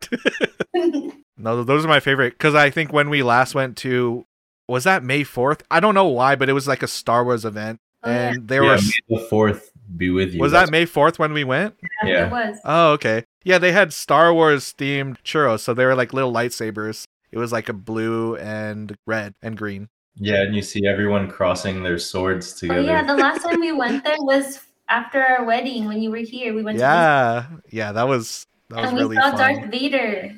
[1.37, 4.25] No, those are my favorite because I think when we last went to,
[4.69, 5.63] was that May Fourth?
[5.71, 8.31] I don't know why, but it was like a Star Wars event, Oh, yeah.
[8.33, 10.41] and there yeah, was May the fourth be with you.
[10.41, 11.75] was That's- that May Fourth when we went?
[12.05, 12.27] Yeah.
[12.27, 12.59] It was.
[12.65, 13.25] Oh, okay.
[13.45, 17.07] Yeah, they had Star Wars themed churros, so they were like little lightsabers.
[17.33, 19.89] It was like a blue and red and green.
[20.17, 22.81] Yeah, and you see everyone crossing their swords together.
[22.81, 26.19] Oh yeah, the last time we went there was after our wedding when you were
[26.19, 26.55] here.
[26.55, 29.31] We went Yeah, yeah, that was that to was and we saw.
[29.31, 30.33] Darth Vader.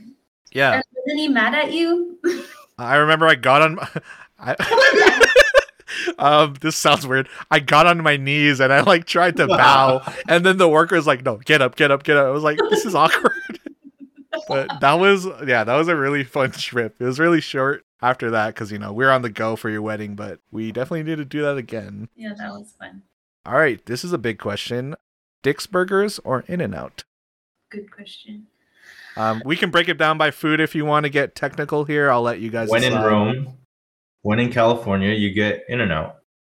[0.53, 2.19] Yeah, And wasn't he mad at you?
[2.79, 3.79] I remember I got on.
[4.39, 4.55] I,
[6.19, 7.29] um, this sounds weird.
[7.51, 10.95] I got on my knees and I like tried to bow, and then the worker
[10.95, 13.33] was like, "No, get up, get up, get up." I was like, "This is awkward."
[14.49, 16.97] But that was yeah, that was a really fun trip.
[17.01, 19.83] It was really short after that because you know we're on the go for your
[19.83, 22.09] wedding, but we definitely need to do that again.
[22.17, 23.03] yeah, that was fun.
[23.47, 24.95] All right, this is a big question:
[25.43, 27.05] Dick's Burgers or In-N-Out?
[27.71, 28.47] Good question.
[29.17, 32.11] Um, we can break it down by food if you want to get technical here.
[32.11, 32.69] I'll let you guys.
[32.69, 32.95] when in.
[32.95, 33.59] Rome,
[34.23, 36.17] when in California, you get In-N-Out.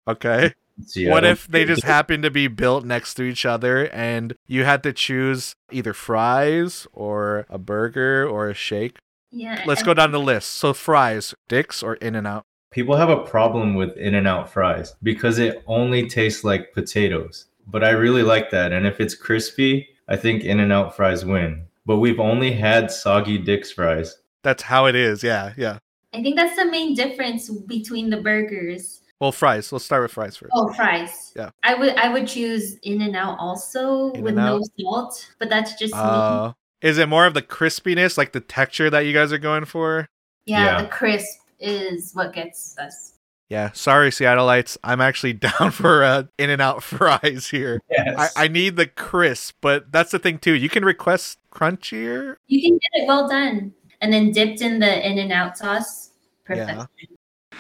[0.07, 0.53] Okay.
[0.83, 4.35] See, I what if they just happened to be built next to each other and
[4.47, 8.99] you had to choose either fries or a burger or a shake?
[9.31, 9.63] Yeah.
[9.67, 10.51] Let's go down the list.
[10.51, 12.45] So fries, Dick's or In-N-Out?
[12.75, 17.47] people have a problem with In-N-Out fries because it only tastes like potatoes.
[17.69, 21.67] But I really like that, and if it's crispy, I think In-N-Out fries win.
[21.87, 24.19] But we've only had soggy Dick's fries.
[24.43, 25.23] That's how it is.
[25.23, 25.79] Yeah, yeah.
[26.13, 29.01] I think that's the main difference between the burgers.
[29.21, 29.73] Well, fries.
[29.73, 30.53] Let's start with fries first.
[30.55, 31.33] Oh, fries.
[31.37, 31.51] Yeah.
[31.63, 34.61] I would I would choose In-N-Out also with In-N-Out?
[34.61, 36.01] no salt, but that's just me.
[36.01, 36.53] Uh,
[36.83, 40.09] is it more of the crispiness, like the texture that you guys are going for?
[40.47, 40.83] Yeah, yeah.
[40.83, 43.15] the crisp is what gets us.
[43.49, 44.77] Yeah, sorry, Seattleites.
[44.83, 47.81] I'm actually down for uh, In-N-Out fries here.
[47.91, 48.33] Yes.
[48.37, 50.55] I, I need the crisp, but that's the thing too.
[50.55, 52.37] You can request crunchier.
[52.47, 56.11] You can get it well done and then dipped in the In-N-Out sauce.
[56.45, 56.69] Perfect.
[56.69, 56.87] Yeah.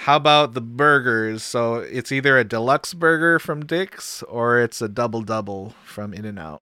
[0.02, 1.42] How about the burgers?
[1.42, 6.60] So it's either a deluxe burger from Dick's or it's a double double from In-N-Out.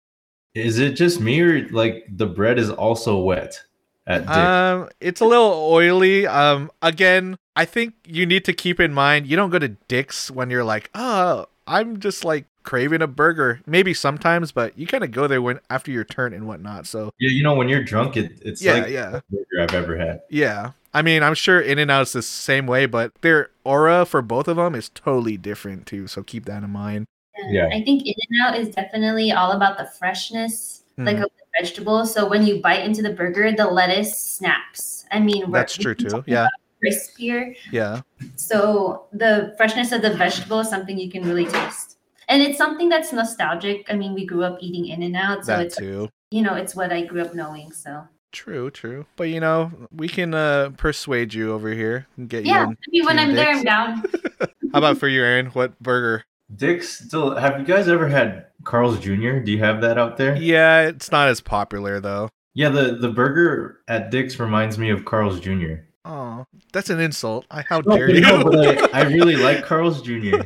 [0.54, 3.62] Is it just me or like the bread is also wet
[4.06, 4.36] at Dick's?
[4.36, 6.26] Um, it's a little oily.
[6.26, 10.30] Um, again, I think you need to keep in mind you don't go to Dick's
[10.30, 13.60] when you're like, oh, I'm just like craving a burger.
[13.66, 16.86] Maybe sometimes, but you kind of go there when after your turn and whatnot.
[16.86, 19.10] So yeah, you know when you're drunk, it, it's yeah, like yeah.
[19.10, 20.20] the burger I've ever had.
[20.28, 20.72] Yeah.
[20.94, 24.56] I mean, I'm sure In-N-Out is the same way, but their aura for both of
[24.56, 26.06] them is totally different too.
[26.06, 27.06] So keep that in mind.
[27.48, 27.66] Yeah.
[27.72, 31.24] I think In and Out is definitely all about the freshness, like Mhm.
[31.24, 32.12] of the vegetables.
[32.12, 35.06] So when you bite into the burger, the lettuce snaps.
[35.10, 36.22] I mean, That's true too.
[36.26, 36.48] Yeah.
[36.84, 37.54] Crispier.
[37.70, 38.00] Yeah.
[38.36, 41.96] So the freshness of the vegetable is something you can really taste.
[42.28, 43.86] And it's something that's nostalgic.
[43.90, 46.08] I mean, we grew up eating In-N-Out, so that it's too.
[46.30, 47.72] you know, it's what I grew up knowing.
[47.72, 49.06] So True, true.
[49.16, 53.02] But you know, we can uh persuade you over here and get yeah, you Yeah,
[53.04, 54.02] I when I'm there, I'm down.
[54.72, 55.46] How about for you, Aaron?
[55.48, 56.24] What burger?
[56.54, 57.34] Dick's still.
[57.36, 59.38] Have you guys ever had Carl's Jr.?
[59.40, 60.36] Do you have that out there?
[60.36, 62.28] Yeah, it's not as popular though.
[62.54, 65.74] Yeah, the the burger at Dick's reminds me of Carl's Jr.
[66.04, 67.46] Oh, that's an insult.
[67.50, 68.20] I, how No, dare but you?
[68.22, 70.40] no, but I, I really like Carl's Jr.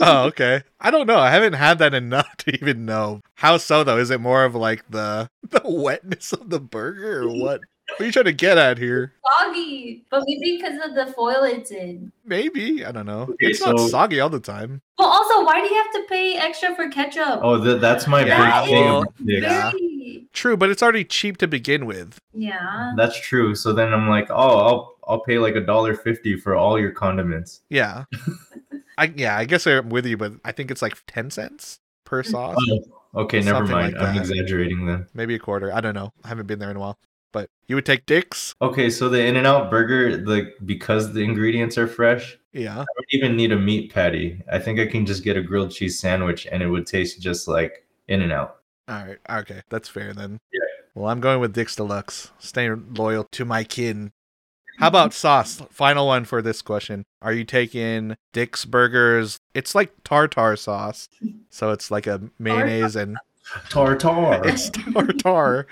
[0.00, 0.62] oh, okay.
[0.80, 1.18] I don't know.
[1.18, 3.20] I haven't had that enough to even know.
[3.36, 3.98] How so though?
[3.98, 7.60] Is it more of like the the wetness of the burger or what?
[7.90, 9.12] What are you trying to get at here?
[9.38, 12.10] Soggy, but maybe because of the foil it's in.
[12.24, 12.82] Maybe.
[12.82, 13.24] I don't know.
[13.24, 14.80] Okay, it's not soggy all the time.
[14.96, 17.40] But also, why do you have to pay extra for ketchup?
[17.42, 19.70] Oh, th- that's my Yeah, big thing well, yeah.
[19.72, 22.18] Very- True, but it's already cheap to begin with.
[22.32, 22.92] yeah.
[22.96, 23.54] That's true.
[23.54, 26.90] So then I'm like, oh, I'll I'll pay like a dollar fifty for all your
[26.90, 27.60] condiments.
[27.68, 28.04] Yeah.
[28.98, 32.22] I yeah, I guess I'm with you, but I think it's like ten cents per
[32.22, 32.30] mm.
[32.30, 32.56] sauce.
[32.70, 33.94] Oh, okay, never mind.
[33.94, 35.06] like I'm exaggerating then.
[35.14, 35.72] Maybe a quarter.
[35.72, 36.12] I don't know.
[36.24, 36.98] I haven't been there in a while.
[37.34, 38.54] But you would take Dick's?
[38.62, 42.74] Okay, so the In-N-Out burger, like because the ingredients are fresh, Yeah.
[42.74, 44.40] I don't even need a meat patty.
[44.50, 47.48] I think I can just get a grilled cheese sandwich and it would taste just
[47.48, 48.58] like In-N-Out.
[48.86, 49.18] All right.
[49.28, 49.62] Okay.
[49.68, 50.38] That's fair then.
[50.52, 50.60] Yeah.
[50.94, 52.30] Well, I'm going with Dick's Deluxe.
[52.38, 54.12] Staying loyal to my kin.
[54.78, 55.62] How about sauce?
[55.70, 57.04] Final one for this question.
[57.22, 59.38] Are you taking Dick's Burgers?
[59.54, 61.08] It's like tartar sauce.
[61.50, 63.16] So it's like a mayonnaise and
[63.68, 64.42] Tartar.
[64.44, 65.66] it's tartar.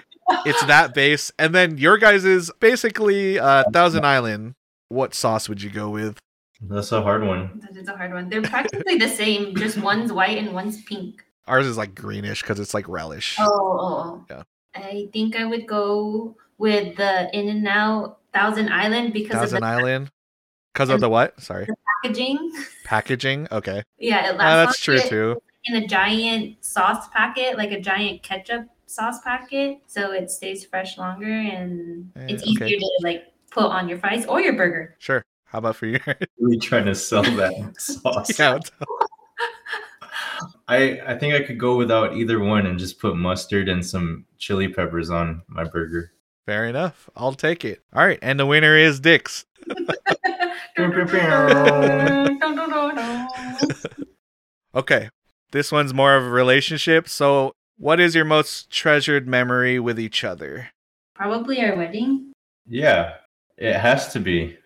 [0.47, 1.33] it's that base.
[1.39, 4.55] And then your guys is basically uh, Thousand Island.
[4.89, 6.19] What sauce would you go with?
[6.61, 7.61] That's a hard one.
[7.63, 8.29] That is a hard one.
[8.29, 11.25] They're practically the same, just one's white and one's pink.
[11.49, 13.37] Ours is like greenish because it's like relish.
[13.41, 14.25] Oh, oh, oh.
[14.31, 14.43] Yeah.
[14.75, 20.11] I think I would go with the In-N-Out Thousand Island because Thousand of the Island.
[20.73, 21.39] Because of the what?
[21.41, 21.67] Sorry.
[22.03, 22.53] packaging.
[22.85, 23.47] Packaging.
[23.53, 23.83] Okay.
[23.99, 25.43] Yeah, it Uh, that's true longer too.
[25.67, 30.97] in a giant sauce packet, like a giant ketchup sauce packet, so it stays fresh
[30.99, 32.51] longer and Eh, it's okay.
[32.67, 34.97] easier to like put on your fries or your burger.
[34.99, 35.23] Sure.
[35.45, 36.01] How about for you?
[36.41, 38.39] Really trying to sell that sauce.
[38.39, 38.59] yeah.
[40.69, 44.25] I I think I could go without either one and just put mustard and some
[44.39, 46.13] chili peppers on my burger.
[46.47, 47.09] Fair enough.
[47.17, 47.81] I'll take it.
[47.95, 48.19] All right.
[48.23, 49.45] And the winner is Dick's.
[54.75, 55.11] Okay.
[55.51, 57.07] This one's more of a relationship.
[57.07, 60.71] So, what is your most treasured memory with each other?
[61.15, 62.33] Probably our wedding.
[62.67, 63.17] Yeah,
[63.59, 64.57] it has to be.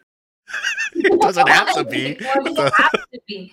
[0.99, 2.15] It doesn't have to be.
[2.15, 3.53] Why it have to be?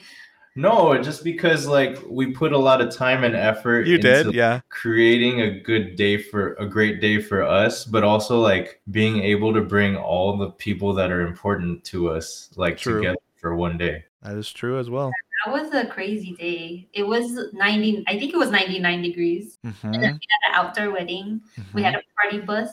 [0.55, 4.33] No, just because like we put a lot of time and effort You into did,
[4.35, 4.61] yeah.
[4.69, 9.53] creating a good day for a great day for us, but also like being able
[9.53, 12.97] to bring all the people that are important to us like True.
[12.99, 14.03] together for one day.
[14.21, 15.11] That is true as well.
[15.45, 16.87] That was a crazy day.
[16.93, 19.57] It was 90, I think it was 99 degrees.
[19.65, 21.41] Mhm, And then we had an outdoor wedding.
[21.73, 21.85] We mhm.
[21.85, 22.69] had a party bus.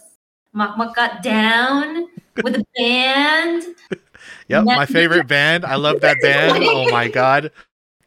[0.55, 2.09] Makmak got down
[2.43, 3.64] with a band.
[4.49, 5.64] Yep, my favorite band.
[5.64, 6.62] I love that band.
[6.62, 7.53] Oh my god.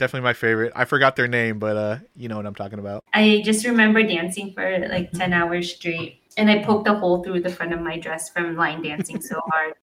[0.04, 0.74] Definitely my favorite.
[0.76, 3.06] I forgot their name, but uh you know what I'm talking about.
[3.14, 6.20] I just remember dancing for like 10 hours straight.
[6.36, 9.40] And I poked a hole through the front of my dress from line dancing so
[9.50, 9.76] hard.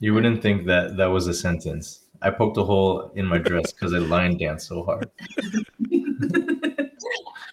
[0.00, 2.06] You wouldn't think that that was a sentence.
[2.20, 5.08] I poked a hole in my dress because I line danced so hard.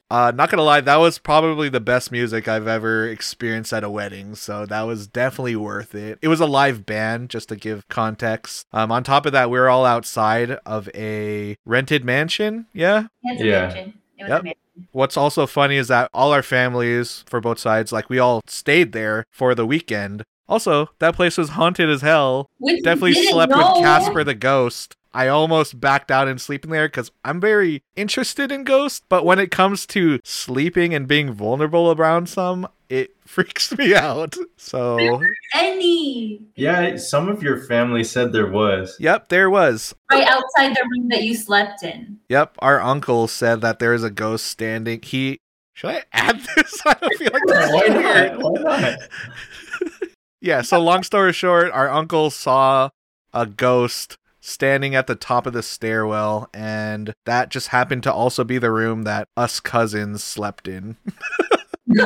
[0.10, 3.90] Uh not gonna lie, that was probably the best music I've ever experienced at a
[3.90, 6.18] wedding, so that was definitely worth it.
[6.22, 8.66] It was a live band, just to give context.
[8.72, 13.08] Um on top of that, we were all outside of a rented mansion, yeah?
[13.24, 13.68] Yeah.
[13.68, 13.94] mansion.
[14.18, 14.58] It was Yep.
[14.92, 18.92] What's also funny is that all our families for both sides, like we all stayed
[18.92, 20.24] there for the weekend.
[20.48, 22.50] Also, that place was haunted as hell.
[22.60, 23.58] Which Definitely slept know.
[23.58, 24.96] with Casper the ghost.
[25.18, 29.40] I almost backed out and sleeping there because I'm very interested in ghosts, but when
[29.40, 34.36] it comes to sleeping and being vulnerable around some, it freaks me out.
[34.58, 35.20] So,
[35.56, 36.42] Any.
[36.56, 38.96] Yeah, some of your family said there was.
[39.00, 39.96] yep, there was.
[40.12, 42.20] Right outside the room that you slept in.
[42.30, 45.02] Yep, our uncle said that there is a ghost standing.
[45.02, 45.40] He
[45.74, 46.80] should I add this?
[46.86, 48.40] I don't feel like that's Why weird.
[48.40, 48.52] not?
[48.64, 49.00] Why not?
[50.42, 52.90] Yeah, so long story short, our uncle saw
[53.34, 54.18] a ghost
[54.48, 58.72] standing at the top of the stairwell, and that just happened to also be the
[58.72, 60.96] room that us cousins slept in.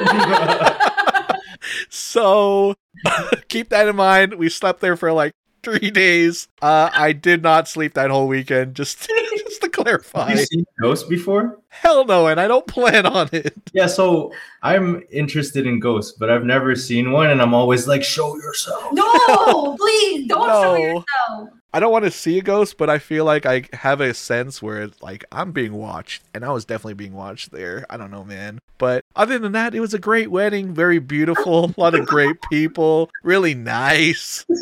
[1.89, 2.73] so
[3.47, 4.35] keep that in mind.
[4.35, 6.47] We slept there for like three days.
[6.61, 10.29] Uh, I did not sleep that whole weekend, just, just to clarify.
[10.29, 11.59] Have you seen ghosts before?
[11.69, 13.53] Hell no, and I don't plan on it.
[13.73, 14.33] Yeah, so
[14.63, 18.91] I'm interested in ghosts, but I've never seen one, and I'm always like, "Show yourself."
[18.93, 21.60] No, please don't show yourself.
[21.73, 24.61] I don't want to see a ghost, but I feel like I have a sense
[24.61, 27.85] where it's like I'm being watched, and I was definitely being watched there.
[27.89, 28.59] I don't know, man.
[28.77, 32.35] But other than that, it was a great wedding, very beautiful, a lot of great
[32.49, 34.45] people, really nice.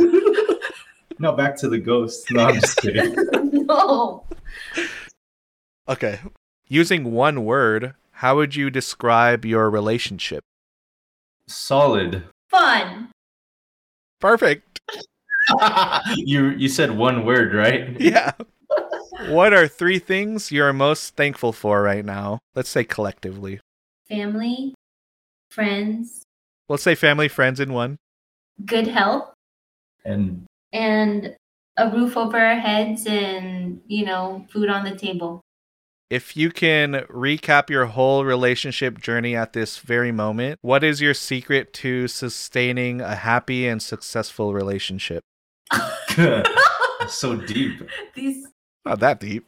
[1.22, 2.32] No, back to the ghosts.
[2.32, 3.14] No, I'm just kidding.
[3.52, 4.24] No.
[5.88, 6.20] Okay,
[6.70, 10.44] using one word, how would you describe your relationship?
[11.48, 12.24] Solid.
[12.50, 13.10] Fun.
[14.22, 14.69] Perfect.
[16.16, 18.00] you you said one word, right?
[18.00, 18.32] Yeah.
[19.30, 22.40] what are three things you're most thankful for right now?
[22.56, 23.60] Let's say collectively.
[24.08, 24.74] Family,
[25.52, 26.24] friends,
[26.68, 27.98] Let's say family, friends in one.
[28.66, 29.34] good health,
[30.06, 31.36] And and
[31.78, 35.42] a roof over our heads and, you know, food on the table.
[36.10, 41.14] If you can recap your whole relationship journey at this very moment, what is your
[41.14, 45.24] secret to sustaining a happy and successful relationship?
[47.08, 47.82] So deep.
[48.16, 48.48] These
[48.86, 49.48] Not that deep.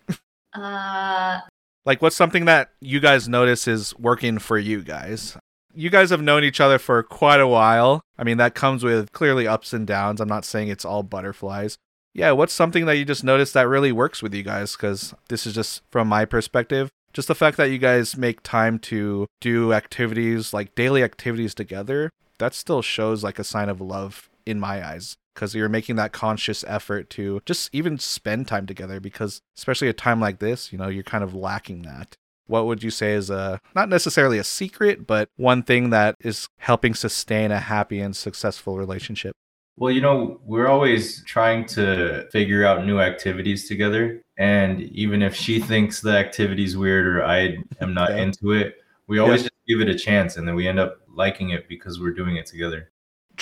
[0.54, 1.40] uh
[1.86, 5.38] Like, what's something that you guys notice is working for you guys?
[5.74, 8.02] You guys have known each other for quite a while.
[8.18, 10.20] I mean, that comes with clearly ups and downs.
[10.20, 11.78] I'm not saying it's all butterflies.
[12.14, 14.76] Yeah, what's something that you just noticed that really works with you guys?
[14.76, 16.90] Because this is just from my perspective.
[17.14, 22.10] Just the fact that you guys make time to do activities, like daily activities together,
[22.38, 25.16] that still shows like a sign of love in my eyes.
[25.34, 29.00] Because you're making that conscious effort to just even spend time together.
[29.00, 32.18] Because, especially a time like this, you know, you're kind of lacking that
[32.48, 36.48] what would you say is a not necessarily a secret, but one thing that is
[36.58, 39.34] helping sustain a happy and successful relationship?
[39.78, 44.22] Well, you know, we're always trying to figure out new activities together.
[44.38, 48.18] And even if she thinks the activity's weird or I am not Yeah.
[48.24, 48.76] into it,
[49.08, 49.48] we always Yeah.
[49.48, 52.36] just give it a chance and then we end up liking it because we're doing
[52.36, 52.91] it together.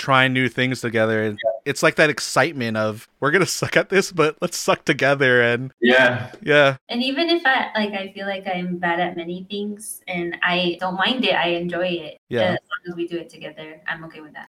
[0.00, 1.22] Trying new things together.
[1.22, 5.42] And It's like that excitement of we're gonna suck at this, but let's suck together.
[5.42, 6.32] And Yeah.
[6.42, 10.38] yeah, and even if I like I feel like I'm bad at many things and
[10.42, 12.16] I don't mind it, I enjoy it.
[12.30, 12.52] Yeah.
[12.52, 14.48] As long as we do it together, I'm okay with that.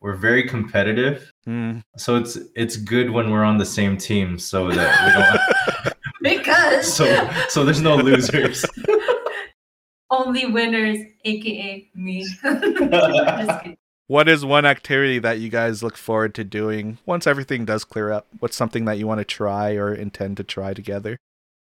[0.00, 1.30] We're very competitive.
[1.46, 1.82] Mm.
[1.96, 6.92] So it's it's good when we're on the same team so that we don't Because
[6.92, 7.06] so
[7.48, 8.64] so there's no losers.
[10.10, 12.26] only winners, aka me.
[14.08, 14.14] Just kidding.
[14.14, 18.10] what is one activity that you guys look forward to doing once everything does clear
[18.10, 18.26] up?
[18.38, 21.18] What's something that you want to try or intend to try together?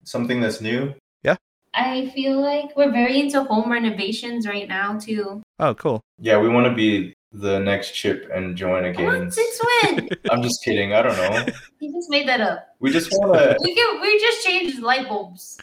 [0.05, 0.95] Something that's new.
[1.23, 1.37] Yeah.
[1.75, 5.43] I feel like we're very into home renovations right now too.
[5.59, 6.01] Oh, cool.
[6.19, 9.07] Yeah, we want to be the next chip and join again.
[9.07, 9.19] What?
[9.19, 9.35] Gaines.
[9.35, 10.09] Since when?
[10.31, 10.93] I'm just kidding.
[10.93, 11.47] I don't know.
[11.81, 12.69] you just made that up.
[12.79, 15.59] We just want to We can we just changed light bulbs.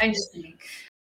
[0.00, 0.54] I'm just kidding.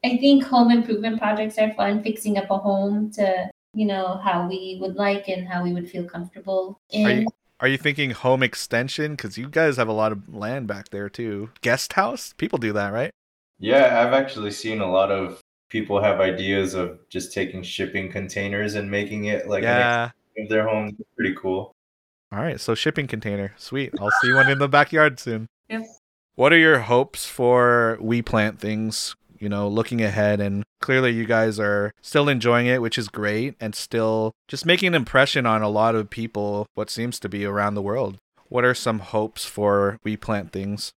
[0.04, 4.48] I think home improvement projects are fun, fixing up a home to you know how
[4.48, 7.28] we would like and how we would feel comfortable Are you
[7.62, 9.16] are you thinking home extension?
[9.16, 11.50] Because you guys have a lot of land back there too.
[11.60, 12.34] Guest house?
[12.38, 13.12] People do that, right?
[13.60, 18.76] Yeah, I've actually seen a lot of people have ideas of just taking shipping containers
[18.76, 20.06] and making it like yeah.
[20.06, 20.96] extension of their home.
[20.98, 21.76] It's pretty cool.
[22.32, 23.54] All right, so shipping container.
[23.58, 23.94] Sweet.
[24.00, 25.48] I'll see one in the backyard soon.
[25.68, 25.84] Yep.
[26.36, 29.16] What are your hopes for We Plant Things?
[29.40, 33.56] You know, looking ahead, and clearly you guys are still enjoying it, which is great,
[33.60, 37.46] and still just making an impression on a lot of people, what seems to be
[37.46, 38.18] around the world.
[38.50, 40.92] What are some hopes for We Plant Things?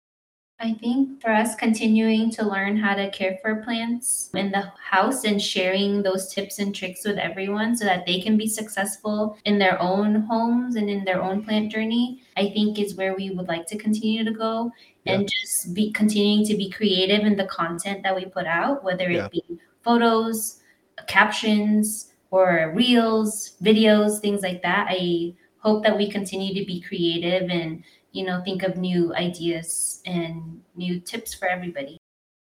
[0.63, 5.25] I think for us, continuing to learn how to care for plants in the house
[5.25, 9.59] and sharing those tips and tricks with everyone so that they can be successful in
[9.59, 13.49] their own homes and in their own plant journey, I think is where we would
[13.49, 14.71] like to continue to go
[15.07, 19.09] and just be continuing to be creative in the content that we put out, whether
[19.09, 19.29] it Yeah.
[19.29, 19.43] be
[19.83, 20.61] photos,
[21.09, 24.87] captions, or reels, videos, things like that.
[24.91, 27.83] I hope that we continue to be creative and
[28.13, 31.97] you know think of new ideas and new tips for everybody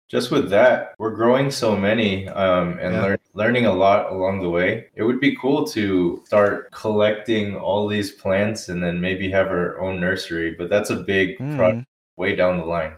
[0.08, 3.02] Just with that, we're growing so many um, and Yeah.
[3.02, 4.86] learn, learning a lot along the way.
[4.96, 9.80] It would be cool to start collecting all these plants and then maybe have our
[9.80, 11.56] own nursery, but that's a big Hmm.
[11.56, 11.86] project
[12.20, 12.92] way down the line.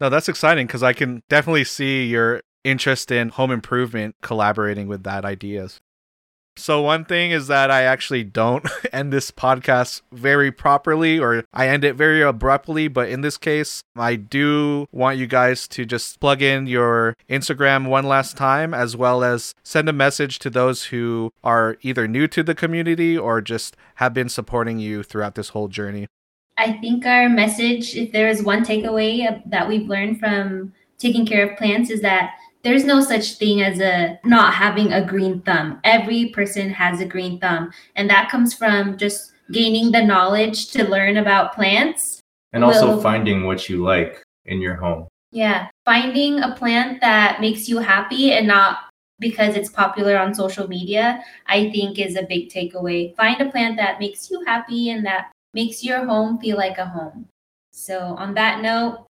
[0.00, 5.02] No, that's exciting because I can definitely see your interest in home improvement collaborating with
[5.04, 5.80] that ideas.
[6.58, 11.68] So one thing is that I actually don't end this podcast very properly or I
[11.68, 16.18] end it very abruptly, but in this case, I do want you guys to just
[16.18, 20.84] plug in your Instagram one last time as well as send a message to those
[20.84, 25.50] who are either new to the community or just have been supporting you throughout this
[25.50, 26.06] whole journey.
[26.58, 31.48] I think our message if there is one takeaway that we've learned from taking care
[31.48, 35.78] of plants is that there's no such thing as a not having a green thumb
[35.84, 40.84] every person has a green thumb and that comes from just gaining the knowledge to
[40.84, 42.20] learn about plants
[42.52, 45.08] And also Well- finding what you like in your home.
[45.32, 48.78] Yeah, finding a plant that makes you happy and not
[49.18, 53.14] because it's popular on social media, I think is a big takeaway.
[53.16, 56.86] Find a plant that makes you happy and that makes your home feel like a
[56.86, 57.28] home.
[57.70, 59.06] So, on that note,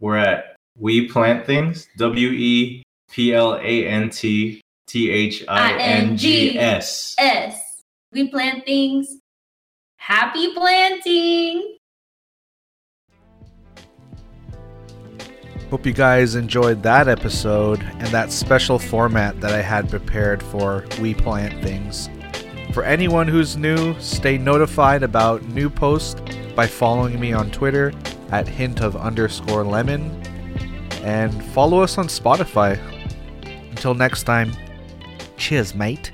[0.00, 5.74] We're at We Plant Things, W E P L A N T T H I
[5.74, 7.14] N G S.
[7.18, 7.82] S.
[8.12, 9.18] We plant things.
[9.96, 11.76] Happy planting.
[15.70, 20.84] Hope you guys enjoyed that episode and that special format that I had prepared for
[21.00, 22.10] We Plant Things.
[22.72, 26.20] For anyone who's new, stay notified about new posts
[26.54, 27.92] by following me on Twitter
[28.30, 30.22] at hint of underscore lemon
[31.02, 32.78] and follow us on Spotify.
[33.70, 34.52] Until next time,
[35.36, 36.12] cheers, mate.